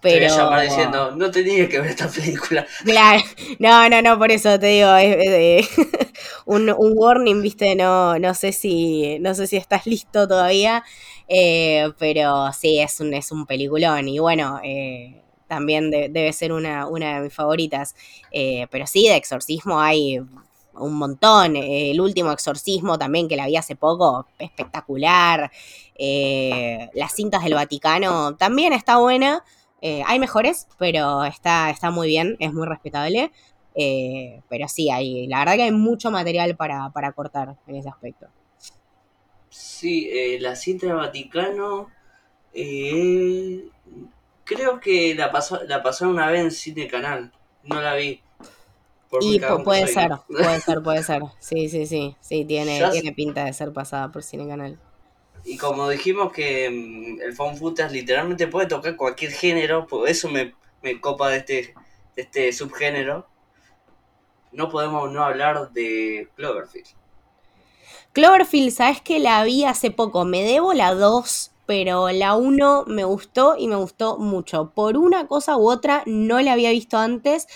Pero... 0.00 0.26
Te 0.26 0.32
voy 0.32 0.40
a 0.40 0.44
llamar 0.44 0.62
diciendo, 0.62 1.10
no 1.16 1.30
tenía 1.30 1.68
que 1.68 1.80
ver 1.80 1.90
esta 1.90 2.08
película. 2.08 2.66
Claro, 2.84 3.22
no, 3.58 3.88
no, 3.88 4.02
no, 4.02 4.18
por 4.18 4.30
eso 4.30 4.58
te 4.58 4.66
digo, 4.66 4.90
un, 6.46 6.70
un, 6.70 6.92
warning, 6.94 7.42
viste, 7.42 7.74
no, 7.74 8.18
no 8.18 8.34
sé 8.34 8.52
si, 8.52 9.18
no 9.20 9.34
sé 9.34 9.46
si 9.46 9.56
estás 9.56 9.86
listo 9.86 10.28
todavía, 10.28 10.84
eh, 11.28 11.92
pero 11.98 12.52
sí, 12.52 12.78
es 12.78 13.00
un, 13.00 13.14
es 13.14 13.32
un 13.32 13.46
peliculón. 13.46 14.08
Y 14.08 14.18
bueno, 14.18 14.60
eh, 14.62 15.22
también 15.48 15.90
debe 15.90 16.32
ser 16.32 16.52
una, 16.52 16.86
una, 16.86 17.16
de 17.16 17.20
mis 17.22 17.34
favoritas. 17.34 17.94
Eh, 18.30 18.66
pero 18.70 18.86
sí, 18.86 19.08
de 19.08 19.16
exorcismo 19.16 19.80
hay 19.80 20.18
un 20.18 20.94
montón. 20.94 21.56
el 21.56 22.00
último 22.00 22.32
exorcismo 22.32 22.98
también 22.98 23.28
que 23.28 23.36
la 23.36 23.46
vi 23.46 23.56
hace 23.56 23.76
poco, 23.76 24.26
espectacular. 24.38 25.50
las 26.94 27.12
cintas 27.14 27.42
del 27.44 27.54
Vaticano 27.54 28.36
también 28.36 28.72
está 28.72 28.98
buena. 28.98 29.42
Hay 29.82 30.18
mejores, 30.18 30.68
pero 30.78 31.24
está, 31.24 31.70
está 31.70 31.90
muy 31.90 32.08
bien, 32.08 32.36
es 32.40 32.52
muy 32.52 32.66
respetable. 32.66 33.30
pero 33.74 34.68
sí, 34.68 34.90
hay, 34.90 35.26
la 35.28 35.40
verdad 35.40 35.54
que 35.54 35.62
hay 35.64 35.72
mucho 35.72 36.10
material 36.10 36.56
para, 36.56 36.90
para 36.90 37.12
cortar 37.12 37.56
en 37.66 37.76
ese 37.76 37.88
aspecto. 37.88 38.26
Sí, 39.56 40.08
eh, 40.12 40.38
la 40.38 40.54
cinta 40.54 40.86
del 40.86 40.96
Vaticano. 40.96 41.90
Eh, 42.52 43.68
creo 44.44 44.80
que 44.80 45.14
la 45.14 45.32
pasó, 45.32 45.62
la 45.64 45.82
pasaron 45.82 46.14
una 46.14 46.30
vez 46.30 46.42
en 46.42 46.50
Cine 46.50 46.88
Canal. 46.88 47.32
No 47.62 47.80
la 47.80 47.94
vi. 47.94 48.20
y 49.20 49.40
puede 49.64 49.86
ser, 49.86 50.10
puede 50.28 50.60
ser, 50.60 50.82
puede 50.82 51.02
ser. 51.02 51.22
Sí, 51.38 51.70
sí, 51.70 51.86
sí. 51.86 52.16
Sí, 52.20 52.44
tiene, 52.44 52.82
tiene 52.92 53.12
pinta 53.12 53.44
de 53.44 53.54
ser 53.54 53.72
pasada 53.72 54.12
por 54.12 54.22
Cine 54.22 54.46
Canal. 54.46 54.78
Y 55.46 55.56
como 55.58 55.88
dijimos 55.88 56.32
que 56.32 56.68
mm, 56.68 57.20
el 57.22 57.32
found 57.32 57.58
footage 57.58 57.92
literalmente 57.92 58.48
puede 58.48 58.66
tocar 58.66 58.96
cualquier 58.96 59.30
género, 59.30 59.86
por 59.86 60.08
eso 60.08 60.28
me, 60.28 60.54
me 60.82 61.00
copa 61.00 61.30
de 61.30 61.36
este, 61.36 61.74
este 62.16 62.52
subgénero. 62.52 63.28
No 64.50 64.68
podemos 64.68 65.12
no 65.12 65.22
hablar 65.22 65.70
de 65.70 66.28
Cloverfield. 66.34 66.88
Cloverfield, 68.12 68.72
¿sabes 68.72 69.00
que 69.00 69.20
la 69.20 69.44
vi 69.44 69.64
hace 69.64 69.92
poco? 69.92 70.24
Me 70.24 70.42
debo 70.42 70.72
la 70.72 70.92
2, 70.94 71.52
pero 71.64 72.10
la 72.10 72.34
1 72.34 72.84
me 72.88 73.04
gustó 73.04 73.56
y 73.56 73.68
me 73.68 73.76
gustó 73.76 74.18
mucho. 74.18 74.72
Por 74.74 74.96
una 74.96 75.28
cosa 75.28 75.56
u 75.56 75.70
otra, 75.70 76.02
no 76.06 76.40
la 76.40 76.54
había 76.54 76.70
visto 76.70 76.98
antes. 76.98 77.46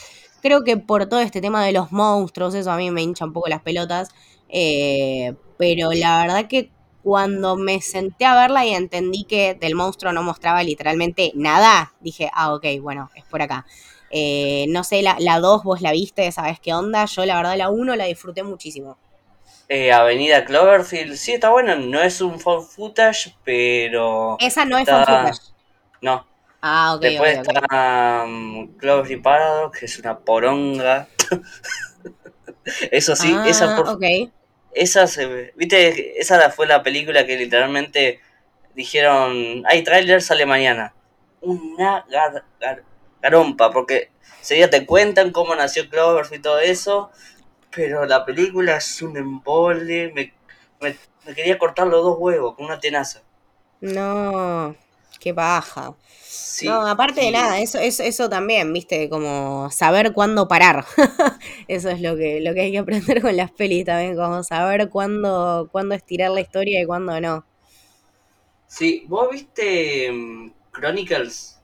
Creo 0.43 0.63
que 0.63 0.77
por 0.77 1.07
todo 1.07 1.21
este 1.21 1.41
tema 1.41 1.65
de 1.65 1.73
los 1.73 1.91
monstruos, 1.91 2.55
eso 2.55 2.71
a 2.71 2.77
mí 2.77 2.93
me 2.93 3.03
hincha 3.03 3.25
un 3.25 3.33
poco 3.33 3.49
las 3.49 3.63
pelotas. 3.63 4.11
Eh, 4.49 5.35
pero 5.59 5.93
la 5.93 6.23
verdad 6.23 6.47
que 6.47 6.71
cuando 7.03 7.57
me 7.57 7.81
senté 7.81 8.25
a 8.25 8.35
verla 8.35 8.65
y 8.65 8.75
entendí 8.75 9.25
que 9.25 9.55
del 9.55 9.75
monstruo 9.75 10.13
no 10.13 10.23
mostraba 10.23 10.63
literalmente 10.63 11.33
nada, 11.35 11.93
dije, 12.01 12.31
ah, 12.35 12.55
ok, 12.55 12.67
bueno, 12.81 13.11
es 13.15 13.25
por 13.25 13.43
acá. 13.43 13.67
Eh, 14.11 14.67
no 14.69 14.83
sé, 14.85 15.03
la, 15.03 15.17
la 15.21 15.39
2 15.39 15.63
vos 15.63 15.81
la 15.81 15.93
viste, 15.93 16.31
¿sabes 16.33 16.59
qué 16.61 16.75
onda? 16.75 17.05
Yo 17.05 17.25
la 17.25 17.37
verdad 17.37 17.57
la 17.57 17.71
1 17.71 17.97
la 17.97 18.05
disfruté 18.05 18.43
muchísimo. 18.43 18.99
Eh, 19.69 19.93
Avenida 19.93 20.45
Cloverfield, 20.45 21.15
sí, 21.15 21.35
está 21.35 21.51
bueno, 21.51 21.77
no 21.77 22.03
es 22.03 22.21
un 22.21 22.41
phone 22.41 22.65
footage, 22.65 23.37
pero... 23.45 24.37
Esa 24.41 24.65
no 24.65 24.77
es 24.77 24.89
phone 24.89 25.07
footage. 25.07 25.41
No. 26.01 26.27
Ah, 26.61 26.95
ok. 26.97 27.03
Después 27.03 27.39
está 27.39 28.25
um, 28.25 28.77
Cloverfield 28.77 29.23
Paradox, 29.23 29.79
que 29.79 29.87
es 29.87 29.99
una 30.01 30.19
poronga. 30.19 31.07
Eso 32.91 33.17
sí, 33.17 33.35
esa 33.47 33.73
ah, 33.73 33.77
por... 33.77 33.99
Esa 34.73 35.07
se... 35.07 35.53
Viste, 35.57 36.21
esa 36.21 36.51
fue 36.51 36.67
la 36.67 36.83
película 36.83 37.27
que 37.27 37.37
literalmente 37.37 38.21
dijeron, 38.75 39.63
hay 39.67 39.83
trailer, 39.83 40.23
sale 40.23 40.47
mañana. 40.47 40.95
Una 41.41 42.05
garompa, 43.21 43.71
porque 43.71 44.11
ya 44.49 44.71
te 44.71 44.87
cuentan 44.87 45.33
cómo 45.33 45.55
nació 45.55 45.89
Cloverfield 45.89 46.41
y 46.41 46.43
todo 46.43 46.59
eso, 46.61 47.11
pero 47.71 48.07
la 48.07 48.25
película 48.25 48.77
es 48.77 49.03
un 49.03 49.17
embole. 49.17 50.13
Me, 50.13 50.33
me, 50.81 51.35
quería 51.35 51.59
cortar 51.59 51.87
los 51.87 52.03
dos 52.03 52.17
huevos 52.19 52.55
con 52.55 52.67
una 52.67 52.81
tenaza. 52.81 53.23
No, 53.81 54.75
qué 55.21 55.33
baja. 55.33 55.95
no, 56.65 56.87
aparte 56.87 57.21
de 57.21 57.31
nada, 57.31 57.61
eso, 57.61 57.79
eso, 57.79 58.03
eso 58.03 58.29
también, 58.29 58.73
viste, 58.73 59.09
como 59.09 59.71
saber 59.71 60.13
cuándo 60.13 60.49
parar. 60.49 60.85
eso 61.69 61.91
es 61.91 62.01
lo 62.01 62.17
que, 62.17 62.41
lo 62.41 62.55
que 62.55 62.63
hay 62.63 62.73
que 62.73 62.79
aprender 62.79 63.23
con 63.23 63.37
las 63.37 63.53
pelis 63.53 63.85
también, 63.85 64.17
como 64.17 64.43
saber 64.43 64.89
cuándo, 64.89 65.69
cuándo 65.71 65.95
estirar 65.95 66.31
la 66.31 66.41
historia 66.41 66.83
y 66.83 66.87
cuándo 66.87 67.21
no. 67.21 67.45
Sí, 68.67 69.05
¿vos 69.07 69.29
viste 69.31 70.11
mm, 70.11 70.53
Chronicles? 70.73 71.61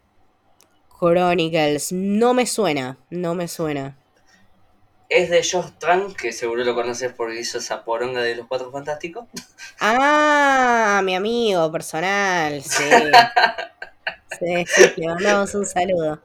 Chronicles, 0.99 1.93
no 1.93 2.35
me 2.35 2.47
suena, 2.47 2.99
no 3.11 3.35
me 3.35 3.49
suena 3.49 3.97
es 5.09 5.31
de 5.31 5.43
Josh 5.43 5.73
Trank, 5.79 6.17
que 6.17 6.33
seguro 6.33 6.65
lo 6.65 6.75
conoces 6.75 7.13
porque 7.13 7.41
hizo 7.41 7.59
esa 7.59 7.85
poronga 7.85 8.23
de 8.23 8.37
los 8.37 8.47
Cuatro 8.47 8.71
Fantásticos. 8.71 9.27
Ah, 9.81 11.01
mi 11.05 11.15
amigo 11.15 11.71
personal, 11.71 12.63
sí. 12.63 12.85
sí, 14.39 14.93
le 14.97 15.07
mandamos 15.07 15.55
un 15.55 15.67
saludo. 15.67 16.21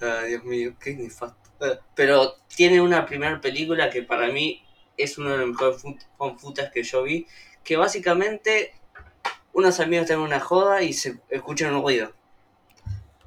Ay, 0.00 0.30
Dios 0.30 0.44
mío, 0.44 0.74
qué 0.80 0.94
nefasto. 0.94 1.36
Eh, 1.60 1.78
pero 1.94 2.36
tiene 2.54 2.80
una 2.80 3.06
primera 3.06 3.40
película 3.40 3.90
que 3.90 4.02
para 4.02 4.28
mí 4.28 4.62
es 4.96 5.18
uno 5.18 5.30
de 5.30 5.38
los 5.38 5.48
mejores 5.48 5.82
confutas 6.16 6.70
que 6.72 6.82
yo 6.82 7.02
vi, 7.02 7.26
que 7.64 7.76
básicamente 7.76 8.74
unos 9.52 9.80
amigos 9.80 10.06
tienen 10.06 10.24
una 10.24 10.40
joda 10.40 10.82
y 10.82 10.92
se 10.92 11.18
escuchan 11.30 11.74
un 11.74 11.82
ruido. 11.82 12.12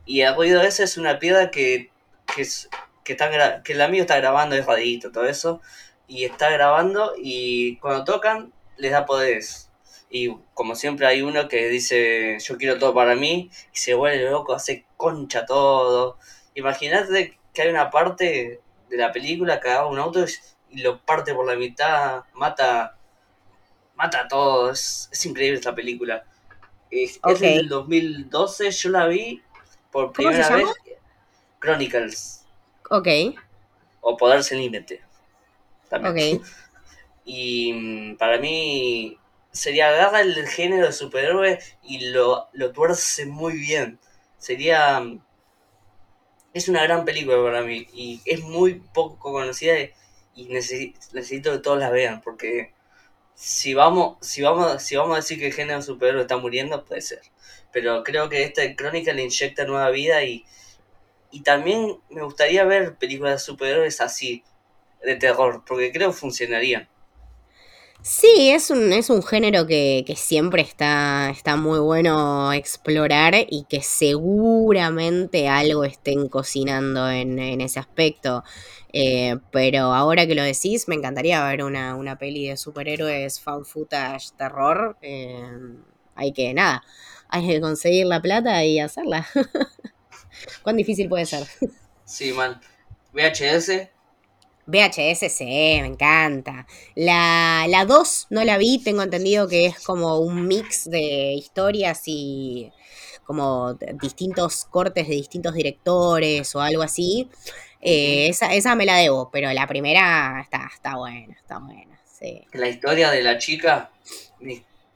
Y 0.06 0.22
el 0.22 0.36
ruido 0.36 0.62
ese 0.62 0.84
es 0.84 0.98
una 0.98 1.20
piedra 1.20 1.52
que, 1.52 1.92
que 2.34 2.42
es 2.42 2.70
que, 3.04 3.14
están 3.14 3.64
que 3.64 3.74
el 3.74 3.82
amigo 3.82 4.02
está 4.02 4.18
grabando, 4.18 4.56
es 4.56 4.66
radito, 4.66 5.12
todo 5.12 5.26
eso, 5.26 5.62
y 6.08 6.26
está 6.26 6.50
grabando 6.50 7.14
y 7.18 7.78
cuando 7.78 8.04
tocan 8.04 8.54
les 8.78 8.92
da 8.92 9.06
poderes. 9.06 9.70
Y 10.10 10.36
como 10.54 10.76
siempre 10.76 11.06
hay 11.06 11.22
uno 11.22 11.48
que 11.48 11.70
dice, 11.70 12.38
yo 12.40 12.58
quiero 12.58 12.80
todo 12.80 12.94
para 12.94 13.16
mí, 13.16 13.52
y 13.74 13.78
se 13.78 13.94
vuelve 13.94 14.30
loco, 14.30 14.54
hace 14.54 14.86
concha 14.98 15.46
todo. 15.46 16.18
Imagínate 16.56 17.38
que 17.54 17.62
hay 17.62 17.70
una 17.70 17.92
parte 17.92 18.60
de 18.90 18.98
la 18.98 19.12
película 19.12 19.60
que 19.60 19.70
agarra 19.70 19.88
un 19.88 20.00
auto 20.00 20.26
y 20.72 20.82
lo 20.82 21.00
parte 21.02 21.34
por 21.34 21.46
la 21.46 21.56
mitad, 21.56 22.24
mata, 22.34 22.98
mata 23.96 24.22
a 24.22 24.28
todos. 24.28 25.10
Es, 25.12 25.26
increíble 25.26 25.58
esta 25.58 25.76
película. 25.76 26.26
Es, 26.90 27.20
del 27.40 27.70
2012, 27.70 28.72
yo 28.72 28.90
la 28.90 29.06
vi 29.06 29.44
por 29.92 30.12
primera 30.12 30.50
vez. 30.50 30.70
Chronicles. 31.60 32.39
Ok. 32.90 33.08
O 34.02 34.18
Poder 34.18 34.44
Sin 34.44 34.60
Límite. 34.60 35.02
También. 35.90 36.38
Ok. 36.38 36.46
Y 37.32 37.74
mm, 37.74 38.18
para 38.18 38.40
mí 38.40 39.20
sería 39.52 39.90
agarra 39.90 40.22
el 40.22 40.48
género 40.48 40.88
de 40.88 40.92
superhéroe 40.92 41.60
y 41.84 42.10
lo, 42.10 42.48
lo 42.54 42.72
tuerce 42.72 43.28
muy 43.28 43.54
bien. 43.54 44.00
Sería. 44.40 45.00
Mm, 45.00 45.22
es 46.54 46.68
una 46.68 46.82
gran 46.84 47.06
película 47.06 47.38
para 47.44 47.62
mí 47.62 47.86
y 47.94 48.22
es 48.26 48.42
muy 48.42 48.82
poco 48.94 49.32
conocida 49.32 49.76
y 50.36 50.46
necesito, 50.46 51.52
que 51.52 51.60
todos 51.60 51.78
la 51.78 51.92
vean 51.92 52.22
porque 52.22 52.74
si 53.36 53.76
vamos, 53.76 54.18
si 54.22 54.42
vamos, 54.42 54.82
si 54.82 54.96
vamos 54.96 55.14
a 55.14 55.18
decir 55.18 55.38
que 55.40 55.48
el 55.48 55.54
género 55.54 55.78
de 55.78 55.86
superhéroe 55.86 56.22
está 56.22 56.38
muriendo, 56.38 56.84
puede 56.86 57.02
ser. 57.02 57.22
Pero 57.72 58.04
creo 58.04 58.30
que 58.30 58.44
esta 58.44 58.76
crónica 58.76 59.14
le 59.14 59.24
inyecta 59.24 59.66
nueva 59.66 59.92
vida 59.92 60.24
y, 60.24 60.46
y 61.32 61.42
también 61.42 61.98
me 62.10 62.24
gustaría 62.24 62.64
ver 62.64 62.96
películas 62.96 63.34
de 63.34 63.40
superhéroes 63.40 64.02
así, 64.02 64.44
de 65.04 65.16
terror, 65.16 65.64
porque 65.66 65.92
creo 65.92 66.12
que 66.12 66.18
funcionarían. 66.18 66.90
Sí, 68.02 68.50
es 68.52 68.70
un, 68.70 68.94
es 68.94 69.10
un 69.10 69.22
género 69.22 69.68
que, 69.68 70.06
siempre 70.16 70.62
está, 70.62 71.30
está 71.32 71.58
muy 71.58 71.80
bueno 71.80 72.54
explorar 72.54 73.36
y 73.36 73.66
que 73.68 73.82
seguramente 73.82 75.50
algo 75.50 75.84
estén 75.84 76.30
cocinando 76.30 77.10
en, 77.10 77.40
ese 77.62 77.80
aspecto. 77.80 78.44
Eh, 78.94 79.38
pero 79.52 79.94
ahora 79.94 80.26
que 80.26 80.36
lo 80.36 80.44
decís, 80.44 80.88
me 80.88 80.96
encantaría 80.96 81.44
ver 81.46 81.64
una, 81.64 81.96
una 81.96 82.18
peli 82.18 82.48
de 82.48 82.58
superhéroes, 82.58 83.42
fan 83.42 83.66
footage, 83.66 84.32
terror. 84.38 84.98
Eh, 85.02 85.44
hay 86.16 86.32
que, 86.32 86.54
nada, 86.54 86.84
hay 87.28 87.48
que 87.48 87.62
conseguir 87.62 88.06
la 88.06 88.22
plata 88.22 88.64
y 88.64 88.80
hacerla. 88.80 89.28
¿Cuán 90.62 90.78
difícil 90.78 91.10
puede 91.10 91.26
ser? 91.26 91.48
Sí, 92.06 92.34
man. 92.34 92.60
VHS. 93.14 93.90
VHS, 94.66 95.32
sí, 95.32 95.46
me 95.46 95.88
encanta. 95.88 96.68
La, 96.96 97.66
la 97.68 97.86
2 97.86 98.28
no 98.30 98.44
la 98.44 98.58
vi, 98.58 98.80
tengo 98.84 99.02
entendido 99.02 99.48
que 99.48 99.66
es 99.66 99.80
como 99.80 100.20
un 100.20 100.48
mix 100.48 100.90
de 100.90 101.34
historias 101.34 102.04
y 102.06 102.72
como 103.26 103.74
distintos 104.02 104.66
cortes 104.66 105.08
de 105.08 105.16
distintos 105.16 105.54
directores 105.54 106.56
o 106.56 106.62
algo 106.62 106.84
así. 106.84 107.30
Eh, 107.82 108.28
esa, 108.28 108.54
esa 108.54 108.76
me 108.76 108.86
la 108.86 108.98
debo, 108.98 109.30
pero 109.32 109.52
la 109.54 109.68
primera 109.68 110.42
está, 110.42 110.70
está 110.74 110.98
buena, 110.98 111.34
está 111.34 111.60
buena, 111.60 112.00
sí. 112.06 112.46
La 112.54 112.68
historia 112.68 113.10
de 113.12 113.24
la 113.24 113.38
chica, 113.38 113.92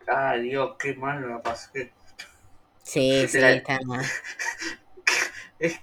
ay 0.08 0.41
Dios, 0.41 0.75
qué 0.77 0.93
mal 0.95 1.27
la 1.27 1.41
pasé. 1.41 1.91
Sí, 2.84 3.27
sí, 3.27 3.38
está 3.38 3.79
Es 5.60 5.80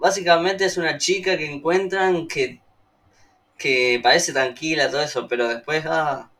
básicamente 0.00 0.64
es 0.64 0.76
una 0.76 0.98
chica 0.98 1.36
que 1.36 1.50
encuentran 1.50 2.26
que, 2.26 2.60
que 3.56 4.00
parece 4.02 4.32
tranquila, 4.32 4.90
todo 4.90 5.02
eso, 5.02 5.28
pero 5.28 5.48
después, 5.48 5.84
ah, 5.86 6.30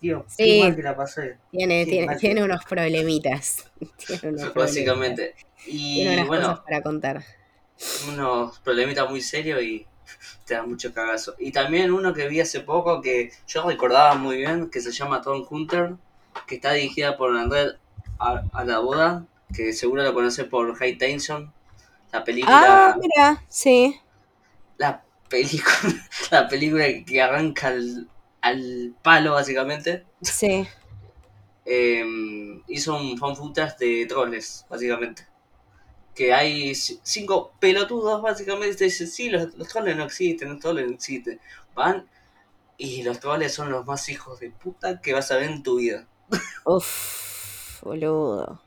tío, 0.00 0.26
qué 0.36 0.60
mal 0.62 0.76
que 0.76 0.82
la 0.82 0.96
pasé. 0.96 1.38
Tiene, 1.50 1.84
tiene, 1.86 2.16
tiene 2.16 2.42
unos 2.42 2.64
problemitas. 2.64 3.70
básicamente. 4.54 5.34
Y 5.66 5.94
tiene 5.94 6.14
unas 6.14 6.26
bueno, 6.26 6.48
cosas 6.48 6.64
para 6.64 6.82
contar. 6.82 7.24
Unos 8.08 8.58
problemitas 8.60 9.08
muy 9.08 9.20
serios 9.20 9.62
y 9.62 9.86
te 10.46 10.54
da 10.54 10.64
mucho 10.64 10.92
cagazo. 10.92 11.34
Y 11.38 11.52
también 11.52 11.92
uno 11.92 12.12
que 12.12 12.28
vi 12.28 12.40
hace 12.40 12.60
poco 12.60 13.00
que 13.00 13.30
yo 13.46 13.66
recordaba 13.66 14.14
muy 14.14 14.38
bien, 14.38 14.70
que 14.70 14.80
se 14.80 14.92
llama 14.92 15.22
Tom 15.22 15.46
Hunter, 15.48 15.94
que 16.46 16.56
está 16.56 16.72
dirigida 16.72 17.16
por 17.16 17.36
André 17.36 17.76
a, 18.18 18.42
a 18.52 18.64
la 18.64 18.78
boda, 18.80 19.26
que 19.54 19.72
seguro 19.72 20.02
lo 20.02 20.14
conoce 20.14 20.44
por 20.44 20.74
High 20.76 20.98
Tension, 20.98 21.52
la 22.12 22.24
película. 22.24 22.90
Ah, 22.90 22.96
mira, 23.00 23.44
sí. 23.48 24.00
La 24.78 25.04
película, 25.28 25.74
la 26.30 26.48
película 26.48 26.84
que 27.06 27.22
arranca 27.22 27.72
al, 28.40 28.94
palo, 29.02 29.32
básicamente. 29.32 30.06
Sí. 30.22 30.66
Em, 31.64 32.62
hizo 32.66 32.96
un 32.96 33.16
fan 33.18 33.36
footage 33.36 33.76
de 33.78 34.06
troles, 34.06 34.66
básicamente. 34.68 35.26
Que 36.14 36.32
hay 36.32 36.74
cinco 36.74 37.52
pelotudos, 37.60 38.20
básicamente. 38.22 38.84
Dicen, 38.84 39.06
sí, 39.06 39.30
los, 39.30 39.54
los 39.54 39.68
troles 39.68 39.96
no 39.96 40.04
existen, 40.04 40.48
los 40.48 40.58
troles 40.58 40.86
no 40.86 40.94
existen. 40.94 41.40
Van 41.74 42.08
y 42.80 43.02
los 43.02 43.20
troles 43.20 43.52
son 43.52 43.70
los 43.70 43.84
más 43.86 44.08
hijos 44.08 44.40
de 44.40 44.50
puta 44.50 45.02
que 45.02 45.12
vas 45.12 45.30
a 45.30 45.36
ver 45.36 45.50
en 45.50 45.62
tu 45.62 45.76
vida. 45.76 46.06
Uf, 46.64 47.82
boludo. 47.82 48.62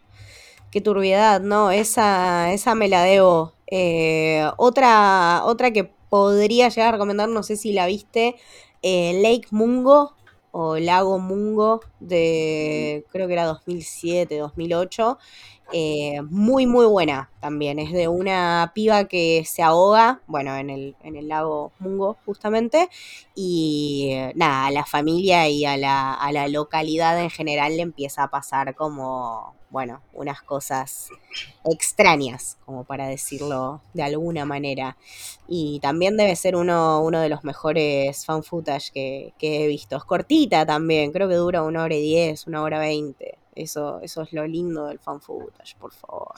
Qué 0.73 0.81
turbiedad, 0.81 1.39
¿no? 1.39 1.69
Esa, 1.69 2.51
esa 2.51 2.73
me 2.73 2.87
la 2.87 3.03
debo. 3.03 3.53
Eh, 3.67 4.43
otra, 4.57 5.43
otra 5.45 5.69
que 5.71 5.83
podría 6.09 6.69
llegar 6.69 6.89
a 6.89 6.91
recomendar, 6.93 7.29
no 7.29 7.43
sé 7.43 7.57
si 7.57 7.73
la 7.73 7.85
viste, 7.85 8.37
eh, 8.81 9.21
Lake 9.21 9.49
Mungo 9.51 10.15
o 10.49 10.77
Lago 10.79 11.19
Mungo 11.19 11.81
de 11.99 13.05
creo 13.11 13.27
que 13.27 13.33
era 13.33 13.45
2007, 13.45 14.39
2008. 14.39 15.19
Eh, 15.75 16.21
muy, 16.29 16.67
muy 16.67 16.85
buena 16.85 17.31
también. 17.41 17.79
Es 17.79 17.91
de 17.91 18.07
una 18.07 18.71
piba 18.75 19.05
que 19.05 19.43
se 19.43 19.63
ahoga, 19.63 20.21
bueno, 20.27 20.55
en 20.55 20.69
el, 20.69 20.95
en 21.03 21.15
el 21.15 21.27
lago 21.27 21.71
Mungo 21.79 22.15
justamente. 22.25 22.89
Y 23.33 24.13
nada, 24.35 24.67
a 24.67 24.71
la 24.71 24.85
familia 24.85 25.49
y 25.49 25.65
a 25.65 25.75
la, 25.75 26.13
a 26.13 26.31
la 26.31 26.47
localidad 26.47 27.19
en 27.19 27.31
general 27.31 27.75
le 27.75 27.81
empieza 27.81 28.21
a 28.21 28.29
pasar 28.29 28.75
como, 28.75 29.55
bueno, 29.71 30.03
unas 30.13 30.43
cosas 30.43 31.09
extrañas, 31.65 32.59
como 32.65 32.83
para 32.83 33.07
decirlo 33.07 33.81
de 33.95 34.03
alguna 34.03 34.45
manera. 34.45 34.95
Y 35.47 35.79
también 35.79 36.17
debe 36.17 36.35
ser 36.35 36.55
uno, 36.55 37.01
uno 37.01 37.19
de 37.19 37.29
los 37.29 37.43
mejores 37.43 38.25
fan 38.27 38.43
footage 38.43 38.91
que, 38.91 39.33
que 39.39 39.65
he 39.65 39.67
visto. 39.67 39.97
Es 39.97 40.03
cortita 40.03 40.67
también, 40.67 41.11
creo 41.11 41.27
que 41.27 41.33
dura 41.33 41.63
una 41.63 41.81
hora 41.81 41.95
y 41.95 42.01
diez, 42.01 42.45
una 42.45 42.61
hora 42.61 42.77
veinte. 42.77 43.39
Eso, 43.55 43.99
eso 44.01 44.21
es 44.21 44.33
lo 44.33 44.45
lindo 44.47 44.87
del 44.87 44.99
fan 44.99 45.21
footage, 45.21 45.75
por 45.77 45.93
favor. 45.93 46.33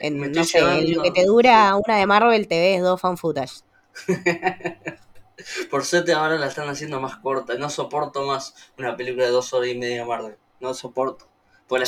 En, 0.00 0.32
no 0.32 0.44
sé, 0.44 0.60
lo 0.88 1.02
que 1.02 1.10
te 1.10 1.24
dura 1.24 1.76
una 1.76 1.96
de 1.96 2.06
Marvel 2.06 2.48
te 2.48 2.60
ves 2.60 2.82
dos 2.82 3.00
fan 3.00 3.16
footage. 3.16 3.62
por 5.70 5.84
suerte 5.84 6.12
ahora 6.12 6.38
la 6.38 6.46
están 6.46 6.68
haciendo 6.68 7.00
más 7.00 7.16
corta. 7.16 7.54
No 7.54 7.70
soporto 7.70 8.26
más 8.26 8.54
una 8.78 8.96
película 8.96 9.24
de 9.24 9.30
dos 9.30 9.52
horas 9.52 9.70
y 9.70 9.76
media 9.76 10.00
de 10.00 10.04
Marvel. 10.06 10.36
No 10.60 10.74
soporto. 10.74 11.26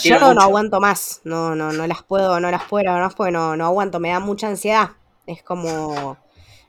Yo 0.03 0.19
no, 0.19 0.41
aguanto 0.41 0.81
más. 0.81 1.21
No, 1.25 1.55
no, 1.55 1.73
no 1.73 1.87
las 1.87 2.03
puedo, 2.03 2.41
no 2.41 2.51
las 2.51 2.65
puedo, 2.65 2.93
no 2.93 3.01
las 3.01 3.15
puedo, 3.15 3.31
no, 3.31 3.57
no 3.57 3.67
aguanto. 3.67 4.01
Me 4.01 4.11
da 4.11 4.21
mucha 4.21 4.49
ansiedad. 4.49 4.93
Es 5.27 5.43
como 5.43 6.17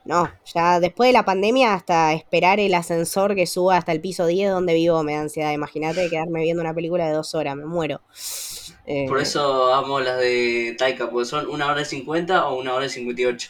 no, 0.05 0.31
ya 0.53 0.79
después 0.79 1.09
de 1.09 1.13
la 1.13 1.25
pandemia, 1.25 1.73
hasta 1.73 2.13
esperar 2.13 2.59
el 2.59 2.75
ascensor 2.75 3.33
que 3.33 3.47
suba 3.47 3.77
hasta 3.77 3.91
el 3.91 4.01
piso 4.01 4.27
10 4.27 4.51
donde 4.51 4.75
vivo 4.75 5.01
me 5.01 5.13
da 5.13 5.21
ansiedad. 5.21 5.51
Imagínate 5.51 6.09
quedarme 6.11 6.41
viendo 6.41 6.61
una 6.61 6.75
película 6.75 7.07
de 7.07 7.13
dos 7.13 7.33
horas, 7.33 7.55
me 7.55 7.65
muero. 7.65 8.01
Por 8.85 9.19
eh, 9.19 9.21
eso 9.21 9.73
amo 9.73 9.99
las 9.99 10.19
de 10.19 10.75
Taika, 10.77 11.09
porque 11.09 11.25
son 11.25 11.49
una 11.49 11.71
hora 11.71 11.81
y 11.81 11.85
cincuenta 11.85 12.47
o 12.47 12.59
una 12.59 12.75
hora 12.75 12.85
y 12.85 12.89
cincuenta 12.89 13.21
y 13.23 13.25
ocho. 13.25 13.49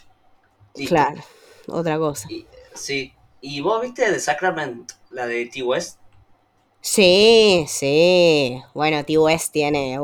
Claro, 0.87 1.21
otra 1.67 1.97
cosa. 1.97 2.29
sí. 2.73 3.13
¿Y 3.41 3.61
vos 3.61 3.79
viste 3.79 4.11
The 4.11 4.19
Sacrament, 4.19 4.93
la 5.11 5.27
de 5.27 5.45
T-West? 5.45 5.99
Sí, 6.81 7.65
sí. 7.67 8.59
Bueno, 8.73 9.05
T-West 9.05 9.51
tiene. 9.51 9.99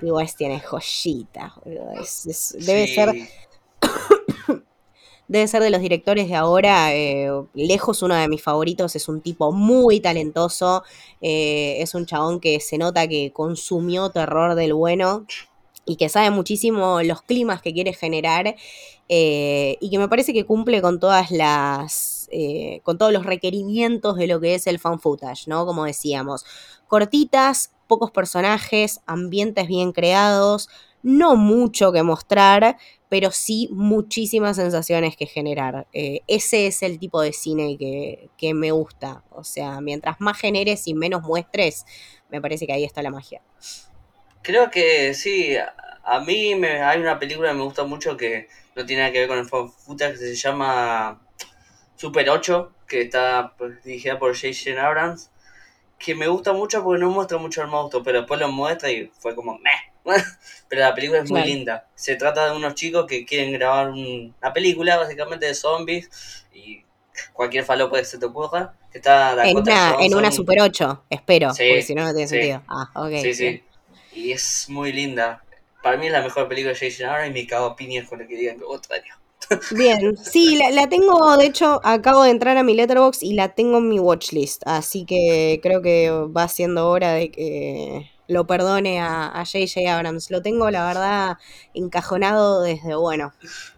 T-West 0.00 0.38
tiene 0.38 0.60
joyita. 0.60 1.52
debe 1.64 2.86
ser 2.86 3.14
debe 5.30 5.46
ser 5.46 5.62
de 5.62 5.70
los 5.70 5.80
directores 5.80 6.28
de 6.28 6.34
ahora, 6.34 6.92
eh, 6.92 7.30
lejos 7.54 8.02
uno 8.02 8.16
de 8.16 8.26
mis 8.26 8.42
favoritos, 8.42 8.96
es 8.96 9.08
un 9.08 9.20
tipo 9.20 9.52
muy 9.52 10.00
talentoso, 10.00 10.82
eh, 11.20 11.76
es 11.78 11.94
un 11.94 12.04
chabón 12.04 12.40
que 12.40 12.58
se 12.58 12.78
nota 12.78 13.06
que 13.06 13.30
consumió 13.32 14.10
terror 14.10 14.56
del 14.56 14.74
bueno 14.74 15.26
y 15.86 15.94
que 15.94 16.08
sabe 16.08 16.30
muchísimo 16.30 17.00
los 17.04 17.22
climas 17.22 17.62
que 17.62 17.72
quiere 17.72 17.92
generar 17.92 18.56
eh, 19.08 19.76
y 19.80 19.90
que 19.90 19.98
me 20.00 20.08
parece 20.08 20.32
que 20.32 20.44
cumple 20.44 20.82
con 20.82 20.98
todas 20.98 21.30
las, 21.30 22.28
con 22.82 22.98
todos 22.98 23.12
los 23.12 23.24
requerimientos 23.24 24.16
de 24.16 24.26
lo 24.26 24.40
que 24.40 24.56
es 24.56 24.66
el 24.66 24.80
fan 24.80 24.98
footage, 24.98 25.46
¿no? 25.46 25.64
Como 25.64 25.84
decíamos, 25.84 26.44
cortitas, 26.88 27.70
pocos 27.86 28.10
personajes, 28.10 29.00
ambientes 29.06 29.68
bien 29.68 29.92
creados, 29.92 30.68
no 31.02 31.36
mucho 31.36 31.92
que 31.92 32.02
mostrar, 32.02 32.76
pero 33.08 33.30
sí 33.30 33.68
muchísimas 33.72 34.56
sensaciones 34.56 35.16
que 35.16 35.26
generar. 35.26 35.86
Eh, 35.92 36.20
ese 36.26 36.66
es 36.66 36.82
el 36.82 36.98
tipo 36.98 37.20
de 37.20 37.32
cine 37.32 37.76
que, 37.76 38.54
me 38.54 38.70
gusta. 38.70 39.24
O 39.30 39.44
sea, 39.44 39.80
mientras 39.80 40.20
más 40.20 40.38
generes 40.38 40.86
y 40.86 40.94
menos 40.94 41.22
muestres, 41.22 41.86
me 42.30 42.40
parece 42.40 42.66
que 42.66 42.72
ahí 42.72 42.84
está 42.84 43.02
la 43.02 43.10
magia. 43.10 43.42
Creo 44.42 44.70
que 44.70 45.12
sí, 45.14 45.56
a 46.04 46.20
mí 46.20 46.54
me, 46.54 46.82
hay 46.82 47.00
una 47.00 47.18
película 47.18 47.50
que 47.50 47.56
me 47.56 47.64
gusta 47.64 47.84
mucho 47.84 48.16
que 48.16 48.48
no 48.76 48.86
tiene 48.86 49.02
nada 49.02 49.12
que 49.12 49.20
ver 49.20 49.28
con 49.28 49.38
el 49.38 49.46
footage, 49.46 50.12
que 50.12 50.18
se 50.18 50.34
llama 50.36 51.20
Super 51.96 52.30
8, 52.30 52.72
que 52.86 53.02
está 53.02 53.54
pues, 53.58 53.82
dirigida 53.82 54.18
por 54.18 54.34
Jason 54.34 54.78
Abrams, 54.78 55.30
que 55.98 56.14
me 56.14 56.28
gusta 56.28 56.52
mucho 56.52 56.82
porque 56.82 57.00
no 57.00 57.10
muestra 57.10 57.38
mucho 57.38 57.60
el 57.60 57.68
monstruo, 57.68 58.02
pero 58.02 58.20
después 58.20 58.40
lo 58.40 58.48
muestra 58.50 58.90
y 58.90 59.10
fue 59.18 59.34
como, 59.34 59.58
meh 59.58 59.89
Pero 60.68 60.82
la 60.82 60.94
película 60.94 61.20
es 61.20 61.30
muy 61.30 61.42
linda. 61.42 61.88
Se 61.94 62.16
trata 62.16 62.50
de 62.50 62.56
unos 62.56 62.74
chicos 62.74 63.06
que 63.06 63.24
quieren 63.24 63.52
grabar 63.52 63.90
una 63.90 64.52
película, 64.52 64.96
básicamente 64.96 65.46
de 65.46 65.54
zombies, 65.54 66.44
y 66.54 66.84
cualquier 67.32 67.64
falopa 67.64 67.98
que 67.98 68.04
se 68.04 68.18
te 68.18 68.26
ocurra. 68.26 68.74
está 68.92 69.48
en, 69.48 69.56
una, 69.56 69.96
en 70.00 70.14
una 70.14 70.30
Super 70.30 70.60
8, 70.60 71.04
espero, 71.10 71.48
porque 71.48 71.82
si 71.82 71.94
no, 71.94 72.04
no 72.04 72.12
tiene 72.12 72.28
sentido. 72.28 72.62
Ah, 72.68 73.08
Sí, 73.20 73.34
sí. 73.34 73.62
Y 74.12 74.32
es 74.32 74.66
muy 74.68 74.92
linda. 74.92 75.42
Para 75.82 75.96
mí 75.96 76.06
es 76.06 76.12
la 76.12 76.22
mejor 76.22 76.46
película 76.46 76.74
de 76.74 76.78
Jason 76.78 77.08
Aaron 77.08 77.28
y 77.28 77.32
me 77.32 77.46
cago 77.46 77.66
opinión 77.66 78.06
con 78.06 78.18
lo 78.18 78.28
que 78.28 78.36
digan 78.36 78.58
otro 78.66 78.94
año. 78.94 79.14
Bien, 79.72 80.16
sí, 80.16 80.56
la, 80.56 80.70
la, 80.70 80.88
tengo, 80.88 81.36
de 81.36 81.46
hecho, 81.46 81.80
acabo 81.82 82.22
de 82.22 82.30
entrar 82.30 82.56
a 82.56 82.62
mi 82.62 82.74
letterbox 82.74 83.22
y 83.22 83.34
la 83.34 83.54
tengo 83.54 83.78
en 83.78 83.88
mi 83.88 83.98
watchlist, 83.98 84.62
así 84.66 85.04
que 85.06 85.60
creo 85.62 85.82
que 85.82 86.10
va 86.10 86.46
siendo 86.48 86.88
hora 86.88 87.14
de 87.14 87.30
que 87.30 88.10
lo 88.30 88.46
perdone 88.46 89.00
a, 89.00 89.42
JJ 89.44 89.88
Abrams. 89.88 90.30
Lo 90.30 90.40
tengo, 90.40 90.70
la 90.70 90.86
verdad, 90.86 91.38
encajonado 91.74 92.62
desde, 92.62 92.94
bueno, 92.94 93.32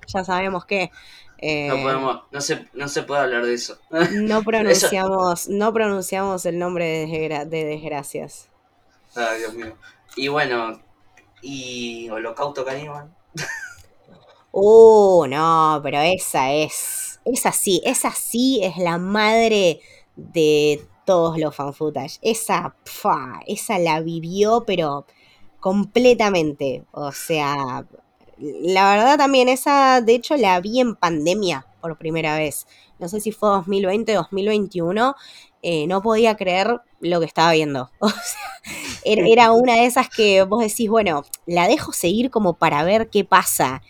ya 0.06 0.24
sabemos 0.24 0.66
que... 0.66 0.90
Eh, 1.38 1.68
no, 1.68 1.82
podemos, 1.82 2.22
no, 2.30 2.40
se, 2.40 2.68
no 2.74 2.86
se 2.86 3.02
puede 3.02 3.22
hablar 3.22 3.44
de 3.44 3.54
eso. 3.54 3.78
No 4.12 4.42
pronunciamos, 4.42 5.48
no 5.48 5.72
pronunciamos 5.72 6.44
el 6.44 6.58
nombre 6.58 7.06
de, 7.06 7.64
desgracias. 7.64 8.48
Ay, 9.16 9.38
Dios 9.38 9.54
mío. 9.54 9.76
Y 10.16 10.28
bueno, 10.28 10.80
y 11.40 12.10
Holocausto 12.10 12.64
Caníbal. 12.64 13.10
Uh, 14.52 15.26
no, 15.28 15.80
pero 15.82 15.98
esa 16.00 16.52
es. 16.52 17.20
Esa 17.24 17.52
sí, 17.52 17.80
esa 17.86 18.12
sí 18.12 18.60
es 18.62 18.76
la 18.76 18.98
madre 18.98 19.80
de 20.16 20.86
todos 21.04 21.38
los 21.38 21.54
fanfootage. 21.54 22.18
Esa, 22.22 22.74
esa 23.46 23.78
la 23.78 24.00
vivió, 24.00 24.64
pero 24.66 25.06
completamente. 25.60 26.84
O 26.92 27.12
sea, 27.12 27.84
la 28.38 28.90
verdad 28.90 29.18
también, 29.18 29.48
esa, 29.48 30.00
de 30.00 30.14
hecho, 30.14 30.36
la 30.36 30.60
vi 30.60 30.80
en 30.80 30.96
pandemia 30.96 31.66
por 31.80 31.96
primera 31.98 32.36
vez. 32.36 32.66
No 32.98 33.08
sé 33.08 33.20
si 33.20 33.32
fue 33.32 33.48
2020 33.50 34.16
o 34.18 34.22
2021. 34.22 35.14
no 35.88 36.02
podía 36.02 36.36
creer 36.36 36.80
lo 37.00 37.20
que 37.20 37.26
estaba 37.26 37.52
viendo. 37.52 37.90
O 38.00 38.08
sea, 38.08 38.20
era 39.04 39.50
una 39.50 39.74
de 39.74 39.86
esas 39.86 40.08
que 40.08 40.44
vos 40.44 40.60
decís, 40.60 40.88
bueno, 40.88 41.24
la 41.46 41.66
dejo 41.66 41.92
seguir 41.92 42.30
como 42.30 42.54
para 42.54 42.84
ver 42.84 43.10
qué 43.10 43.24
pasa. 43.24 43.82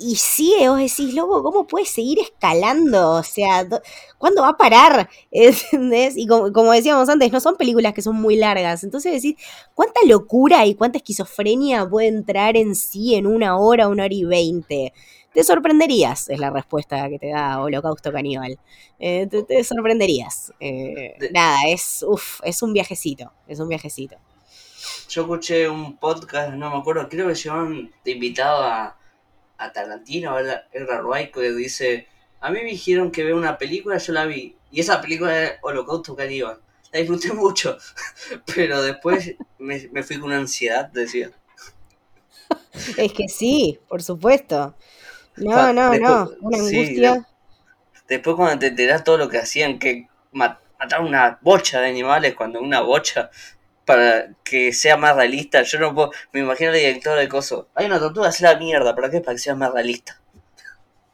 Y 0.00 0.16
sí, 0.16 0.54
vos 0.60 0.78
decís, 0.78 1.14
loco, 1.14 1.42
¿cómo 1.42 1.66
puede 1.66 1.84
seguir 1.84 2.18
escalando? 2.20 3.10
O 3.12 3.22
sea, 3.22 3.68
¿cuándo 4.16 4.42
va 4.42 4.48
a 4.48 4.56
parar? 4.56 5.10
¿Entendés? 5.30 6.16
Y 6.16 6.26
como, 6.26 6.72
decíamos 6.72 7.08
antes, 7.08 7.30
no 7.30 7.38
son 7.38 7.56
películas 7.56 7.92
que 7.92 8.00
son 8.00 8.16
muy 8.16 8.36
largas. 8.36 8.82
Entonces 8.82 9.12
decís, 9.12 9.36
¿cuánta 9.74 10.00
locura 10.06 10.64
y 10.64 10.74
cuánta 10.74 10.98
esquizofrenia 10.98 11.88
puede 11.88 12.08
entrar 12.08 12.56
en 12.56 12.74
sí 12.74 13.14
en 13.14 13.26
una 13.26 13.58
hora, 13.58 13.88
una 13.88 14.04
hora 14.04 14.14
y 14.14 14.24
veinte? 14.24 14.94
Te 15.34 15.44
sorprenderías, 15.44 16.28
es 16.30 16.40
la 16.40 16.50
respuesta 16.50 17.08
que 17.08 17.18
te 17.18 17.28
da 17.28 17.60
Holocausto 17.60 18.10
Caníbal. 18.10 18.58
Eh, 18.98 19.28
te, 19.28 19.62
sorprenderías. 19.64 20.52
Eh, 20.60 21.14
nada, 21.30 21.58
es, 21.68 22.02
uf, 22.08 22.40
es 22.42 22.62
un 22.62 22.72
viajecito, 22.72 23.32
es 23.46 23.60
un 23.60 23.68
viajecito. 23.68 24.16
Yo 25.10 25.22
escuché 25.22 25.68
un 25.68 25.98
podcast, 25.98 26.54
no 26.54 26.70
me 26.70 26.78
acuerdo, 26.78 27.08
creo 27.08 27.28
que 27.28 27.34
llevaban 27.34 27.92
de 28.04 28.10
invitado 28.12 28.62
a 28.64 28.96
a 29.60 29.72
Tarantino, 29.72 30.36
a 30.36 30.40
Edgar 30.72 31.04
Wright, 31.04 31.32
que 31.32 31.52
dice, 31.52 32.08
a 32.40 32.50
mí 32.50 32.60
me 32.60 32.70
dijeron 32.70 33.12
que 33.12 33.22
veo 33.22 33.36
una 33.36 33.58
película, 33.58 33.98
yo 33.98 34.12
la 34.12 34.24
vi, 34.24 34.56
y 34.70 34.80
esa 34.80 35.00
película 35.00 35.44
es 35.44 35.52
Holocausto 35.62 36.16
Caníbal. 36.16 36.60
La 36.92 36.98
disfruté 36.98 37.32
mucho, 37.34 37.76
pero 38.54 38.82
después 38.82 39.36
me, 39.58 40.02
fui 40.02 40.18
con 40.18 40.30
una 40.30 40.38
ansiedad, 40.38 40.86
decía. 40.86 41.30
Es 42.96 43.12
que 43.12 43.28
sí, 43.28 43.78
por 43.88 44.02
supuesto. 44.02 44.74
No, 45.36 45.72
no, 45.72 45.94
no, 45.94 46.30
una 46.40 46.58
angustia. 46.58 47.26
después 48.08 48.36
cuando 48.36 48.58
te 48.58 48.68
enterás 48.68 49.04
todo 49.04 49.18
lo 49.18 49.28
que 49.28 49.38
hacían, 49.38 49.78
que 49.78 50.08
mataron 50.32 51.06
una 51.06 51.38
bocha 51.42 51.80
de 51.80 51.88
animales, 51.88 52.34
cuando 52.34 52.60
una 52.60 52.80
bocha 52.80 53.30
para 53.90 54.28
que 54.44 54.72
sea 54.72 54.96
más 54.96 55.16
realista. 55.16 55.62
Yo 55.64 55.80
no 55.80 55.92
puedo, 55.92 56.12
me 56.32 56.38
imagino 56.38 56.70
el 56.70 56.76
director 56.76 57.18
de 57.18 57.28
coso. 57.28 57.66
Hay 57.74 57.86
una 57.86 57.98
tortuga, 57.98 58.28
hace 58.28 58.44
la 58.44 58.56
mierda, 58.56 58.94
¿para 58.94 59.10
qué? 59.10 59.20
Para 59.20 59.34
que 59.34 59.40
sea 59.40 59.56
más 59.56 59.72
realista. 59.72 60.20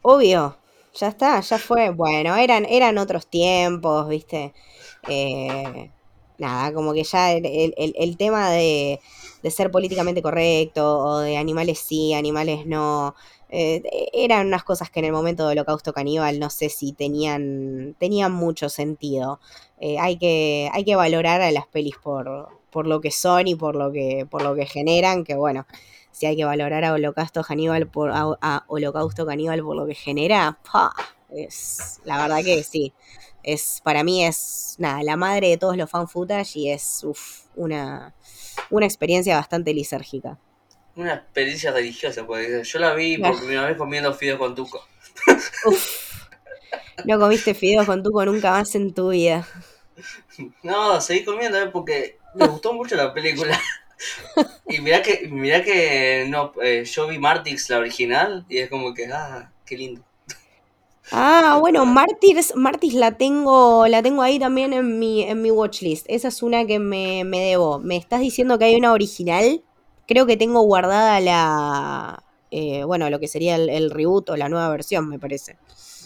Obvio, 0.02 0.58
ya 0.94 1.08
está, 1.08 1.40
ya 1.40 1.58
fue. 1.58 1.88
Bueno, 1.88 2.36
eran, 2.36 2.66
eran 2.66 2.98
otros 2.98 3.28
tiempos, 3.28 4.06
¿viste? 4.10 4.52
Eh, 5.08 5.90
nada, 6.36 6.74
como 6.74 6.92
que 6.92 7.02
ya 7.02 7.32
el, 7.32 8.16
tema 8.18 8.50
de, 8.50 9.00
de, 9.42 9.50
ser 9.50 9.70
políticamente 9.70 10.20
correcto 10.20 10.98
o 10.98 11.18
de 11.20 11.38
animales 11.38 11.78
sí, 11.78 12.12
animales 12.12 12.66
no. 12.66 13.14
Eh, 13.48 13.82
eran 14.12 14.48
unas 14.48 14.64
cosas 14.64 14.90
que 14.90 14.98
en 14.98 15.06
el 15.06 15.12
momento 15.12 15.48
del 15.48 15.58
holocausto 15.58 15.92
caníbal 15.94 16.40
no 16.40 16.50
sé 16.50 16.68
si 16.68 16.92
tenían, 16.92 17.96
tenían 17.98 18.32
mucho 18.32 18.68
sentido. 18.68 19.40
Eh, 19.80 19.98
hay, 19.98 20.18
que, 20.18 20.68
hay 20.74 20.84
que 20.84 20.96
valorar 20.96 21.40
a 21.40 21.50
las 21.52 21.66
pelis 21.66 21.96
por, 22.02 22.48
por 22.76 22.86
lo 22.86 23.00
que 23.00 23.10
son 23.10 23.48
y 23.48 23.54
por 23.54 23.74
lo 23.74 23.90
que, 23.90 24.26
por 24.28 24.42
lo 24.42 24.54
que 24.54 24.66
generan, 24.66 25.24
que 25.24 25.34
bueno, 25.34 25.66
si 26.10 26.26
hay 26.26 26.36
que 26.36 26.44
valorar 26.44 26.84
a 26.84 26.92
Holocausto 26.92 27.42
Caníbal 27.42 27.86
por 27.86 28.10
a, 28.12 28.64
Holocausto 28.66 29.24
Caníbal 29.24 29.62
por 29.62 29.76
lo 29.76 29.86
que 29.86 29.94
genera, 29.94 30.58
es 31.30 32.02
la 32.04 32.18
verdad 32.20 32.44
que 32.44 32.62
sí. 32.62 32.92
Es, 33.42 33.80
para 33.82 34.04
mí 34.04 34.26
es 34.26 34.74
nada, 34.76 35.02
la 35.02 35.16
madre 35.16 35.48
de 35.48 35.56
todos 35.56 35.78
los 35.78 35.88
fan 35.88 36.06
footage 36.06 36.56
y 36.56 36.70
es 36.70 37.06
una, 37.54 38.14
una 38.68 38.84
experiencia 38.84 39.36
bastante 39.36 39.72
lisérgica. 39.72 40.36
Una 40.96 41.14
experiencia 41.14 41.72
religiosa, 41.72 42.26
porque 42.26 42.62
yo 42.62 42.78
la 42.78 42.92
vi 42.92 43.16
por 43.16 43.38
primera 43.38 43.64
vez 43.64 43.78
comiendo 43.78 44.12
fideos 44.12 44.38
con 44.38 44.54
tuco. 44.54 44.86
No 47.06 47.18
comiste 47.18 47.54
fideos 47.54 47.86
con 47.86 48.02
tuco 48.02 48.22
nunca 48.26 48.50
más 48.50 48.74
en 48.74 48.92
tu 48.92 49.08
vida. 49.08 49.48
No, 50.62 51.00
seguí 51.00 51.24
comiendo, 51.24 51.58
¿eh? 51.58 51.70
porque 51.72 52.18
me 52.36 52.46
gustó 52.46 52.72
mucho 52.72 52.96
la 52.96 53.12
película. 53.12 53.58
y 54.68 54.80
mira 54.80 55.02
que, 55.02 55.28
mira 55.30 55.62
que 55.62 56.26
no, 56.28 56.52
eh, 56.62 56.84
yo 56.84 57.06
vi 57.06 57.18
Martix, 57.18 57.70
la 57.70 57.78
original, 57.78 58.44
y 58.48 58.58
es 58.58 58.70
como 58.70 58.94
que, 58.94 59.06
ah, 59.06 59.50
qué 59.64 59.76
lindo. 59.76 60.02
Ah, 61.12 61.58
bueno, 61.60 61.86
Martyrs, 61.86 62.56
Martix 62.56 62.94
la 62.94 63.12
tengo, 63.12 63.86
la 63.86 64.02
tengo 64.02 64.22
ahí 64.22 64.40
también 64.40 64.72
en 64.72 64.98
mi, 64.98 65.22
en 65.22 65.40
mi 65.40 65.52
watchlist. 65.52 66.04
Esa 66.08 66.28
es 66.28 66.42
una 66.42 66.66
que 66.66 66.80
me, 66.80 67.22
me 67.24 67.40
debo. 67.40 67.78
¿Me 67.78 67.96
estás 67.96 68.20
diciendo 68.20 68.58
que 68.58 68.64
hay 68.64 68.74
una 68.74 68.92
original? 68.92 69.62
Creo 70.08 70.26
que 70.26 70.36
tengo 70.36 70.62
guardada 70.62 71.20
la, 71.20 72.24
eh, 72.50 72.82
bueno, 72.82 73.08
lo 73.08 73.20
que 73.20 73.28
sería 73.28 73.54
el, 73.54 73.68
el, 73.68 73.90
reboot 73.90 74.30
o 74.30 74.36
la 74.36 74.48
nueva 74.48 74.68
versión, 74.68 75.08
me 75.08 75.18
parece. 75.20 75.56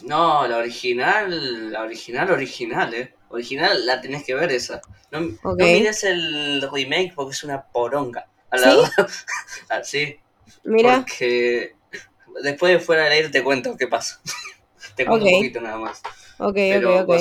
No, 0.04 0.46
la 0.46 0.58
original, 0.58 1.72
la 1.72 1.82
original, 1.82 2.30
original, 2.30 2.94
eh 2.94 3.14
original 3.30 3.86
la 3.86 4.00
tenés 4.00 4.24
que 4.24 4.34
ver 4.34 4.50
esa. 4.52 4.82
No, 5.10 5.20
mires 5.56 6.04
el 6.04 6.62
remake 6.70 7.12
porque 7.14 7.32
es 7.32 7.42
una 7.42 7.62
poronga. 7.62 8.28
¿Sí? 8.54 8.68
¿Sí? 9.84 10.20
Mira. 10.64 10.98
Porque 10.98 11.74
después 12.42 12.72
de 12.72 12.80
fuera 12.80 13.04
del 13.04 13.12
aire 13.12 13.28
te 13.30 13.42
cuento 13.42 13.76
qué 13.76 13.86
pasa. 13.86 14.20
te 14.96 15.06
cuento 15.06 15.26
un 15.26 15.32
poquito 15.32 15.60
nada 15.60 15.78
más. 15.78 16.02
Ok, 16.38 16.56
ok, 16.76 17.08
ok. 17.08 17.14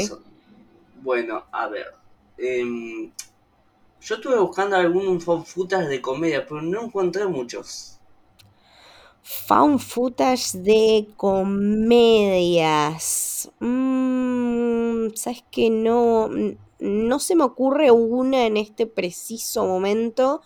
Bueno, 1.02 1.46
a 1.52 1.68
ver. 1.68 1.94
Em, 2.38 3.12
yo 4.02 4.16
estuve 4.16 4.40
buscando 4.40 4.76
algunos 4.76 5.24
footage 5.24 5.88
de 5.88 6.02
comedia, 6.02 6.46
pero 6.46 6.62
no 6.62 6.86
encontré 6.86 7.26
muchos. 7.26 8.00
Found 9.48 9.80
footage 9.80 10.54
de 10.54 11.08
comedias. 11.16 12.68
Mm, 13.60 14.29
Sabes 15.16 15.44
que 15.52 15.70
no. 15.70 16.30
No 16.80 17.20
se 17.20 17.36
me 17.36 17.44
ocurre 17.44 17.92
una 17.92 18.46
en 18.46 18.58
este 18.58 18.86
preciso 18.86 19.66
momento. 19.66 20.42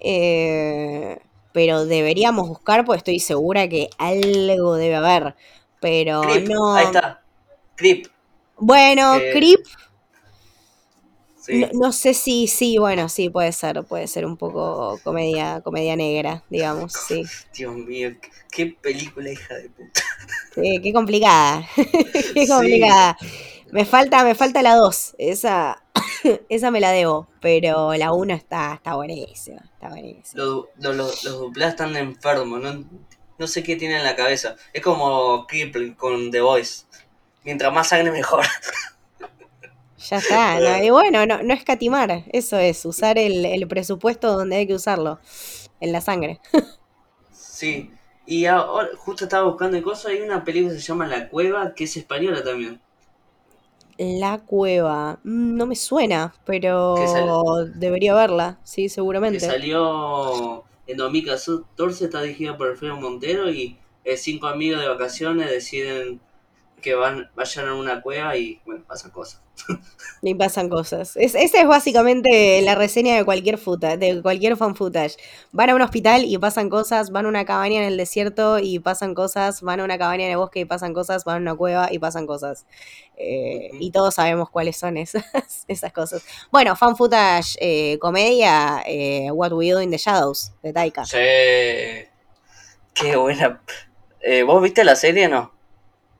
Eh, 0.00 1.18
pero 1.52 1.84
deberíamos 1.84 2.48
buscar, 2.48 2.84
pues 2.84 2.98
estoy 2.98 3.20
segura 3.20 3.68
que 3.68 3.88
algo 3.98 4.74
debe 4.74 4.96
haber. 4.96 5.36
Pero 5.80 6.22
no. 6.40 6.74
Ahí 6.74 6.86
está. 6.86 7.22
Creep. 7.76 8.06
Bueno, 8.58 9.14
Creep 9.32 9.60
no, 11.74 11.92
sé 11.92 12.14
si, 12.14 12.46
sí, 12.46 12.78
bueno, 12.78 13.08
sí, 13.08 13.28
puede 13.28 13.52
ser, 13.52 13.82
puede 13.84 14.06
ser 14.06 14.24
un 14.26 14.36
poco 14.36 15.00
comedia, 15.02 15.60
comedia 15.62 15.96
negra, 15.96 16.44
digamos, 16.48 16.92
sí. 16.92 17.24
Dios 17.56 17.74
mío, 17.74 18.12
qué 18.50 18.66
película 18.66 19.30
hija 19.30 19.54
de 19.56 19.68
puta. 19.70 20.02
Sí, 20.54 20.80
qué 20.82 20.92
complicada, 20.92 21.66
qué 22.34 22.46
complicada. 22.46 23.16
Me 23.72 23.86
falta, 23.86 24.22
me 24.22 24.34
falta 24.34 24.60
la 24.60 24.76
2, 24.76 25.14
esa, 25.16 25.82
esa 26.50 26.70
me 26.70 26.78
la 26.78 26.90
debo, 26.90 27.26
pero 27.40 27.94
la 27.94 28.12
1 28.12 28.34
está, 28.34 28.74
está 28.74 28.94
buenísima, 28.94 29.62
está 29.64 29.88
buenísima. 29.88 30.44
Los, 30.44 30.66
los, 30.78 31.24
los 31.24 31.56
están 31.56 31.96
enfermos, 31.96 32.60
no, 32.60 32.84
no 33.38 33.46
sé 33.46 33.62
qué 33.62 33.76
tienen 33.76 33.96
en 33.96 34.04
la 34.04 34.14
cabeza. 34.14 34.56
Es 34.74 34.82
como 34.82 35.46
Cripple 35.46 35.96
con 35.96 36.30
The 36.30 36.42
Voice. 36.42 36.84
Mientras 37.44 37.72
más 37.72 37.88
sangre 37.88 38.12
mejor. 38.12 38.44
Ya 40.10 40.16
está, 40.16 40.82
y 40.82 40.90
bueno, 40.90 41.24
no, 41.26 41.44
no 41.44 41.54
escatimar, 41.54 42.24
eso 42.32 42.58
es, 42.58 42.84
usar 42.84 43.18
el, 43.18 43.68
presupuesto 43.68 44.32
donde 44.32 44.56
hay 44.56 44.66
que 44.66 44.74
usarlo, 44.74 45.20
en 45.78 45.92
la 45.92 46.00
sangre. 46.00 46.40
sí, 47.30 47.92
y 48.26 48.46
ahora 48.46 48.88
justo 48.96 49.26
estaba 49.26 49.44
buscando 49.44 49.80
cosas, 49.80 50.06
hay 50.06 50.20
una 50.20 50.42
película 50.42 50.74
que 50.74 50.80
se 50.80 50.86
llama 50.88 51.06
La 51.06 51.28
Cueva, 51.28 51.72
que 51.76 51.84
es 51.84 51.96
española 51.96 52.42
también. 52.42 52.80
La 54.02 54.38
Cueva, 54.38 55.20
mm, 55.24 55.56
no 55.56 55.66
me 55.66 55.76
suena, 55.76 56.34
pero 56.44 56.96
debería 57.74 58.14
verla, 58.14 58.58
sí, 58.64 58.88
seguramente. 58.88 59.38
Que 59.38 59.46
salió 59.46 60.64
en 60.86 60.96
2014, 60.96 62.04
está 62.04 62.22
dirigida 62.22 62.56
por 62.56 62.68
Alfredo 62.68 62.96
Montero 62.96 63.50
y 63.50 63.78
cinco 64.16 64.46
amigos 64.48 64.80
de 64.80 64.88
vacaciones 64.88 65.50
deciden 65.50 66.20
que 66.82 66.94
van, 66.94 67.30
vayan 67.34 67.68
a 67.68 67.74
una 67.74 68.02
cueva 68.02 68.36
y 68.36 68.60
bueno, 68.66 68.84
pasan 68.86 69.10
cosas. 69.10 69.40
Y 70.24 70.34
pasan 70.34 70.68
cosas. 70.68 71.16
esa 71.16 71.38
es 71.40 71.66
básicamente 71.66 72.62
la 72.62 72.74
reseña 72.74 73.16
de 73.16 73.24
cualquier 73.24 73.58
footage, 73.58 73.98
de 73.98 74.22
cualquier 74.22 74.56
fan 74.56 74.76
footage. 74.76 75.16
Van 75.50 75.70
a 75.70 75.74
un 75.74 75.82
hospital 75.82 76.24
y 76.24 76.38
pasan 76.38 76.68
cosas, 76.68 77.10
van 77.10 77.26
a 77.26 77.28
una 77.28 77.44
cabaña 77.44 77.80
en 77.80 77.88
el 77.88 77.96
desierto 77.96 78.58
y 78.58 78.78
pasan 78.78 79.14
cosas, 79.14 79.62
van 79.62 79.80
a 79.80 79.84
una 79.84 79.98
cabaña 79.98 80.26
en 80.26 80.32
el 80.32 80.36
bosque 80.36 80.60
y 80.60 80.64
pasan 80.64 80.94
cosas, 80.94 81.24
van 81.24 81.36
a 81.36 81.40
una 81.40 81.54
cueva 81.56 81.88
y 81.90 81.98
pasan 81.98 82.26
cosas. 82.26 82.66
Eh, 83.16 83.70
y 83.80 83.90
todos 83.90 84.14
sabemos 84.14 84.48
cuáles 84.50 84.76
son 84.76 84.96
esas, 84.96 85.24
esas 85.68 85.92
cosas. 85.92 86.24
Bueno, 86.50 86.76
fan 86.76 86.96
footage, 86.96 87.56
eh, 87.60 87.98
comedia, 87.98 88.82
eh, 88.86 89.30
What 89.32 89.52
We 89.52 89.70
Do 89.70 89.82
in 89.82 89.90
the 89.90 89.98
Shadows, 89.98 90.52
de 90.62 90.72
Taika. 90.72 91.04
Sí. 91.04 91.18
Qué 92.94 93.16
buena. 93.16 93.60
¿Vos 94.46 94.62
viste 94.62 94.84
la 94.84 94.94
serie 94.94 95.26
o 95.26 95.30
no? 95.30 95.61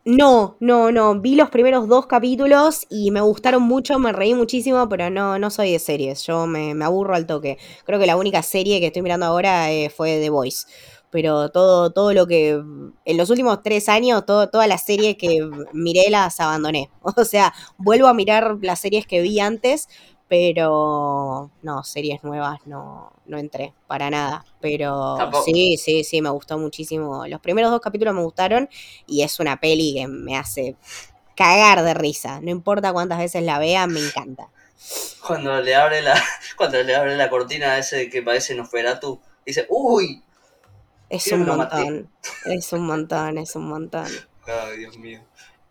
No, 0.05 0.57
no, 0.59 0.91
no. 0.91 1.21
Vi 1.21 1.37
los 1.37 1.49
primeros 1.51 1.87
dos 1.87 2.07
capítulos 2.07 2.87
y 2.91 3.13
me 3.13 3.21
gustaron 3.21 3.63
mucho, 3.63 4.01
me 4.01 4.13
reí 4.13 4.35
muchísimo, 4.35 4.89
pero 4.89 5.11
no, 5.11 5.39
no 5.39 5.49
soy 5.51 5.71
de 5.73 5.79
series. 5.79 6.25
Yo 6.27 6.47
me, 6.49 6.73
aburro 6.83 7.15
al 7.15 7.27
toque. 7.27 7.57
Creo 7.85 8.01
que 8.01 8.07
la 8.07 8.17
única 8.17 8.43
serie 8.43 8.81
que 8.81 8.87
estoy 8.89 9.03
mirando 9.03 9.27
ahora 9.27 9.71
eh, 9.71 9.91
fue 9.91 10.19
The 10.19 10.31
Voice. 10.31 10.67
Pero 11.11 11.51
todo, 11.51 11.93
todo 11.93 12.13
lo 12.15 12.27
que. 12.27 12.51
En 13.05 13.17
los 13.17 13.31
últimos 13.31 13.63
tres 13.63 13.89
años, 13.89 14.27
todo, 14.27 14.49
todas 14.51 14.67
las 14.67 14.85
series 14.85 15.17
que 15.17 15.49
miré 15.73 16.11
las 16.11 16.41
abandoné. 16.41 16.91
O 17.17 17.25
sea, 17.25 17.53
vuelvo 17.79 18.09
a 18.09 18.15
mirar 18.15 18.59
las 18.61 18.81
series 18.81 19.07
que 19.07 19.21
vi 19.21 19.39
antes, 19.39 19.89
pero 20.33 21.51
no, 21.61 21.85
series 21.85 22.25
nuevas 22.25 22.59
no, 22.65 23.13
no 23.27 23.37
entré 23.37 23.75
para 23.87 24.09
nada. 24.09 24.47
Pero 24.63 25.19
sí, 25.45 25.77
sí, 25.77 26.05
sí, 26.05 26.23
me 26.23 26.31
gustó 26.31 26.57
muchísimo. 26.57 27.27
Los 27.27 27.39
primeros 27.39 27.71
dos 27.71 27.83
capítulos 27.83 28.15
me 28.15 28.23
gustaron 28.23 28.71
y 29.07 29.25
es 29.25 29.41
una 29.41 29.61
peli 29.61 29.93
que 29.95 30.09
me 30.09 30.39
hace 30.39 30.75
cagar 31.37 31.85
de 31.85 31.93
risa. 31.93 32.41
No 32.41 32.51
importa 32.51 32.95
cuántas 32.95 33.19
veces 33.19 33.43
la 33.43 33.59
vea, 33.59 33.87
me 33.87 34.01
encanta. 34.01 34.49
Cuando 35.27 35.61
le 35.61 35.75
abre 35.75 36.01
la, 36.01 36.15
cuando 36.57 36.83
le 36.83 36.97
abre 36.97 37.15
la 37.15 37.29
cortina 37.29 37.73
a 37.73 37.79
ese 37.79 38.09
que 38.09 38.23
parece 38.23 38.57
tú 39.03 39.21
dice, 39.45 39.67
¡Uy! 39.69 40.23
Es 41.11 41.31
un 41.31 41.45
montón. 41.45 42.11
Es 42.47 42.73
un 42.73 42.87
montón, 42.87 43.37
es 43.37 43.55
un 43.55 43.69
montón. 43.69 44.09
Ay, 44.47 44.79
Dios 44.79 44.97
mío. 44.97 45.21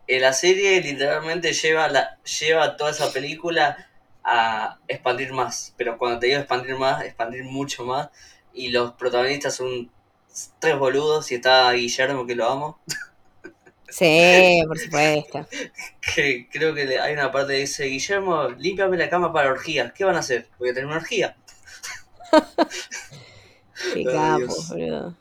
En 0.06 0.22
la 0.22 0.34
serie 0.34 0.80
literalmente 0.82 1.52
lleva 1.52 1.88
la, 1.88 2.20
lleva 2.22 2.78
toda 2.78 2.92
esa 2.92 3.12
película 3.12 3.88
a 4.24 4.80
expandir 4.88 5.34
más. 5.34 5.74
Pero 5.78 5.98
cuando 5.98 6.20
te 6.20 6.28
digo 6.28 6.40
expandir 6.40 6.76
más, 6.76 7.04
expandir 7.04 7.44
mucho 7.44 7.84
más. 7.86 8.10
Y 8.54 8.70
los 8.70 8.94
protagonistas 8.94 9.56
son 9.56 9.90
tres 10.60 10.78
boludos 10.78 11.32
y 11.32 11.36
está 11.36 11.72
Guillermo 11.72 12.26
que 12.26 12.36
lo 12.36 12.50
amo. 12.50 12.80
Sí, 13.90 14.62
por 14.68 14.80
supuesto. 14.80 15.48
que 16.16 16.48
creo 16.52 16.74
que 16.74 17.00
hay 17.00 17.14
una 17.14 17.32
parte 17.32 17.54
que 17.54 17.60
dice, 17.60 17.86
Guillermo, 17.86 18.50
límpiame 18.50 18.98
la 18.98 19.10
cama 19.10 19.32
para 19.34 19.52
orgías. 19.52 19.94
¿Qué 19.94 20.04
van 20.04 20.16
a 20.16 20.20
hacer? 20.20 20.48
Voy 20.60 20.70
a 20.70 20.74
tener 20.74 20.88
una 20.88 20.98
orgía. 20.98 21.36
Qué 23.94 24.04
capo, 24.04 24.54
boludo. 24.70 25.16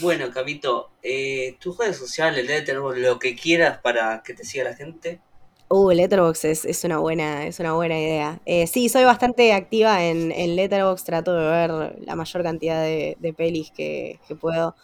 Bueno, 0.00 0.30
Capito, 0.32 0.90
eh, 1.02 1.56
tus 1.60 1.78
redes 1.78 1.96
sociales, 1.96 2.44
Letterboxd, 2.46 2.98
lo 2.98 3.18
que 3.18 3.36
quieras 3.36 3.78
para 3.78 4.22
que 4.24 4.34
te 4.34 4.44
siga 4.44 4.64
la 4.64 4.74
gente. 4.74 5.20
Uh, 5.68 5.90
Letterboxd 5.90 6.44
es, 6.44 6.84
una, 6.84 6.98
buena, 6.98 7.46
es 7.46 7.58
una 7.58 7.72
buena 7.72 7.98
idea. 7.98 8.40
Eh, 8.44 8.66
sí, 8.66 8.88
soy 8.88 9.04
bastante 9.04 9.52
activa 9.52 10.04
en, 10.04 10.30
en 10.30 10.56
Letterboxd, 10.56 11.04
trato 11.04 11.34
de 11.34 11.48
ver 11.48 11.98
la 12.00 12.14
mayor 12.14 12.42
cantidad 12.42 12.82
de, 12.82 13.34
pelis 13.36 13.70
que, 13.70 14.18
puedo. 14.40 14.76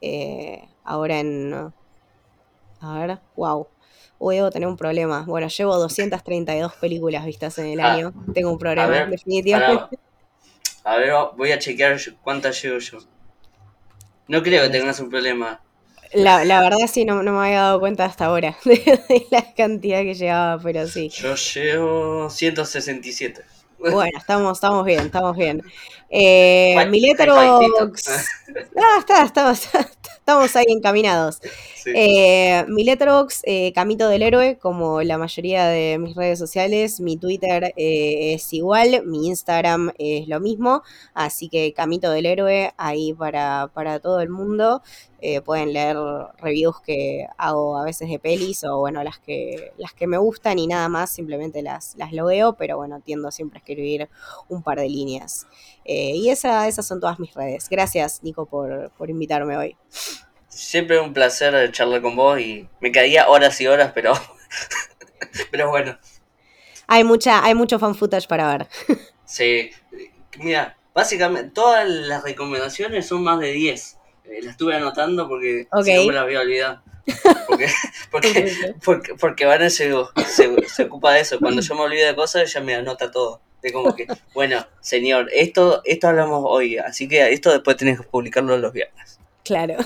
Eh, 0.00 0.62
ahora 0.84 1.20
en 1.20 1.72
a 2.80 2.98
ver, 2.98 3.18
wow. 3.36 3.66
Uy, 4.18 4.36
debo 4.36 4.50
tener 4.50 4.68
un 4.68 4.76
problema. 4.76 5.24
Bueno, 5.26 5.48
llevo 5.48 5.76
232 5.76 6.74
películas 6.74 7.24
vistas 7.24 7.58
en 7.58 7.66
el 7.66 7.80
ah, 7.80 7.92
año. 7.92 8.14
Tengo 8.32 8.50
un 8.50 8.58
problema, 8.58 9.06
definitivamente. 9.06 9.98
A 10.84 10.96
ver, 10.96 11.12
voy 11.36 11.52
a 11.52 11.58
chequear 11.58 11.98
cuántas 12.22 12.62
llevo 12.62 12.78
yo. 12.78 12.98
No 14.28 14.42
creo 14.42 14.62
que 14.64 14.70
tengas 14.70 15.00
un 15.00 15.10
problema. 15.10 15.60
La, 16.12 16.44
la 16.44 16.60
verdad 16.60 16.86
sí, 16.90 17.04
no, 17.04 17.22
no, 17.22 17.32
me 17.32 17.46
había 17.46 17.60
dado 17.62 17.80
cuenta 17.80 18.04
hasta 18.04 18.26
ahora 18.26 18.56
de, 18.64 19.26
la 19.30 19.54
cantidad 19.54 20.02
que 20.02 20.14
llevaba, 20.14 20.62
pero 20.62 20.86
sí. 20.86 21.08
Yo 21.08 21.34
llevo 21.34 22.30
167. 22.30 23.42
Bueno, 23.78 24.18
estamos, 24.18 24.56
estamos 24.56 24.84
bien, 24.84 25.00
estamos 25.00 25.36
bien. 25.36 25.62
Eh, 26.10 26.86
mi 26.88 27.00
letterbox. 27.00 28.30
Ah, 28.76 28.98
está, 29.00 29.24
está, 29.24 29.52
estamos 30.18 30.56
ahí 30.56 30.64
encaminados. 30.68 31.40
Eh, 31.94 32.64
mi 32.68 32.84
letterbox, 32.84 33.42
eh, 33.44 33.72
Camito 33.74 34.08
del 34.08 34.22
Héroe, 34.22 34.56
como 34.58 35.02
la 35.02 35.18
mayoría 35.18 35.66
de 35.66 35.98
mis 35.98 36.16
redes 36.16 36.38
sociales. 36.38 37.00
Mi 37.00 37.16
Twitter 37.16 37.74
eh, 37.76 38.34
es 38.34 38.52
igual, 38.52 39.02
mi 39.04 39.28
Instagram 39.28 39.92
es 39.98 40.26
lo 40.26 40.40
mismo. 40.40 40.82
Así 41.14 41.48
que 41.48 41.72
Camito 41.74 42.10
del 42.10 42.26
Héroe, 42.26 42.72
ahí 42.76 43.12
para, 43.12 43.70
para 43.74 44.00
todo 44.00 44.20
el 44.20 44.30
mundo. 44.30 44.82
Pueden 45.44 45.72
leer 45.72 45.96
reviews 46.38 46.80
que 46.80 47.26
hago 47.38 47.78
a 47.78 47.84
veces 47.84 48.08
de 48.08 48.18
pelis 48.18 48.64
o 48.64 48.78
bueno, 48.78 49.02
las 49.02 49.18
que, 49.18 49.72
las 49.78 49.92
que 49.92 50.06
me 50.06 50.18
gustan 50.18 50.58
y 50.58 50.66
nada 50.66 50.88
más, 50.88 51.10
simplemente 51.10 51.62
las, 51.62 51.94
las 51.96 52.12
veo, 52.12 52.54
pero 52.54 52.76
bueno, 52.76 53.00
tiendo 53.00 53.30
siempre 53.30 53.58
a 53.58 53.60
escribir 53.60 54.08
un 54.48 54.62
par 54.62 54.78
de 54.78 54.88
líneas. 54.88 55.46
y 55.84 56.28
esa, 56.28 56.68
esas 56.68 56.86
son 56.86 57.00
todas 57.00 57.18
mis 57.18 57.34
redes. 57.34 57.68
Gracias, 57.68 58.22
Nico, 58.22 58.46
por, 58.46 58.90
por 58.96 59.10
invitarme 59.10 59.56
hoy. 59.56 59.76
Siempre 60.48 61.00
un 61.00 61.12
placer 61.12 61.70
charlar 61.72 62.00
con 62.00 62.16
vos 62.16 62.40
y 62.40 62.68
me 62.80 62.90
caía 62.90 63.28
horas 63.28 63.60
y 63.60 63.66
horas, 63.66 63.92
pero, 63.94 64.14
pero 65.50 65.68
bueno. 65.68 65.98
Hay, 66.86 67.04
mucha, 67.04 67.44
hay 67.44 67.54
mucho 67.54 67.78
fan 67.78 67.94
footage 67.94 68.26
para 68.26 68.56
ver. 68.56 68.68
sí, 69.24 69.70
mira, 70.38 70.78
básicamente 70.94 71.50
todas 71.50 71.88
las 71.88 72.22
recomendaciones 72.22 73.06
son 73.06 73.22
más 73.22 73.40
de 73.40 73.52
10. 73.52 73.95
Eh, 74.28 74.40
las 74.42 74.52
estuve 74.52 74.74
anotando 74.74 75.28
porque 75.28 75.66
si 75.84 75.94
no 75.94 76.04
me 76.06 76.12
las 76.12 76.22
había 76.22 76.40
olvidado. 76.40 76.82
Porque, 78.10 78.52
porque, 78.84 79.14
porque, 79.14 79.44
Vanessa 79.44 79.84
se, 80.26 80.66
se, 80.66 80.82
ocupa 80.82 81.12
de 81.12 81.20
eso. 81.20 81.38
Cuando 81.38 81.62
yo 81.62 81.76
me 81.76 81.82
olvido 81.82 82.04
de 82.04 82.16
cosas, 82.16 82.42
ella 82.50 82.60
me 82.64 82.74
anota 82.74 83.12
todo. 83.12 83.40
De 83.62 83.72
como 83.72 83.94
que, 83.94 84.08
bueno, 84.34 84.66
señor, 84.80 85.28
esto, 85.32 85.82
esto 85.84 86.08
hablamos 86.08 86.42
hoy, 86.44 86.78
así 86.78 87.06
que 87.06 87.32
esto 87.32 87.52
después 87.52 87.76
tenés 87.76 88.00
que 88.00 88.06
publicarlo 88.08 88.58
los 88.58 88.72
viernes. 88.72 89.20
Claro. 89.44 89.76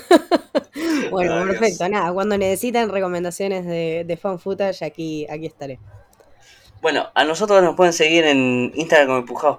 bueno, 1.11 1.47
perfecto. 1.47 1.87
Nada, 1.91 2.11
cuando 2.15 2.39
necesiten 2.39 2.89
recomendaciones 2.89 3.67
de, 3.67 4.05
de 4.07 4.17
fan 4.17 4.39
footage, 4.39 4.83
aquí, 4.83 5.27
aquí 5.29 5.45
estaré. 5.45 5.79
Bueno, 6.81 7.11
a 7.15 7.25
nosotros 7.25 7.63
nos 7.63 7.77
pueden 7.77 7.93
seguir 7.93 8.25
en 8.25 8.73
Instagram 8.75 9.09
como 9.09 9.19
Empujados 9.19 9.59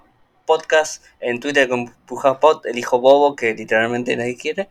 Podcast, 0.51 1.01
en 1.21 1.39
Twitter 1.39 1.69
como 1.69 1.87
Empujados 1.87 2.39
Pod, 2.39 2.65
el 2.65 2.77
hijo 2.77 2.99
bobo 2.99 3.37
que 3.37 3.53
literalmente 3.53 4.17
nadie 4.17 4.35
quiere. 4.35 4.67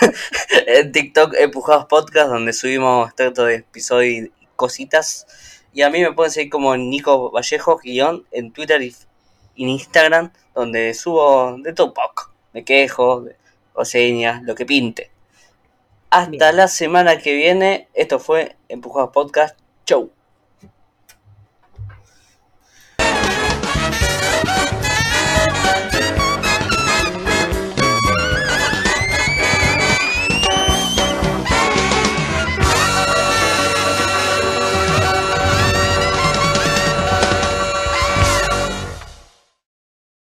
en 0.66 0.92
TikTok 0.92 1.34
Empujados 1.34 1.84
Podcast, 1.84 2.30
donde 2.30 2.54
subimos 2.54 3.08
extractos 3.08 3.48
de 3.48 3.56
episodios 3.56 4.28
y 4.28 4.46
cositas. 4.56 5.26
Y 5.74 5.82
a 5.82 5.90
mí 5.90 6.00
me 6.00 6.12
pueden 6.12 6.32
seguir 6.32 6.50
como 6.50 6.74
Nico 6.74 7.30
Vallejo, 7.30 7.78
guion, 7.84 8.24
en 8.30 8.50
Twitter 8.50 8.80
y 8.80 8.94
en 9.58 9.68
Instagram, 9.68 10.32
donde 10.54 10.94
subo 10.94 11.58
de 11.58 11.74
todo 11.74 11.92
poco. 11.92 12.32
Me 12.54 12.64
quejo, 12.64 13.26
o 13.74 13.84
señas, 13.84 14.42
lo 14.42 14.54
que 14.54 14.64
pinte. 14.64 15.10
Hasta 16.08 16.52
la 16.52 16.68
semana 16.68 17.18
que 17.18 17.34
viene. 17.34 17.88
Esto 17.92 18.18
fue 18.18 18.56
Empujados 18.70 19.10
Podcast. 19.10 19.58
Chau. 19.84 20.10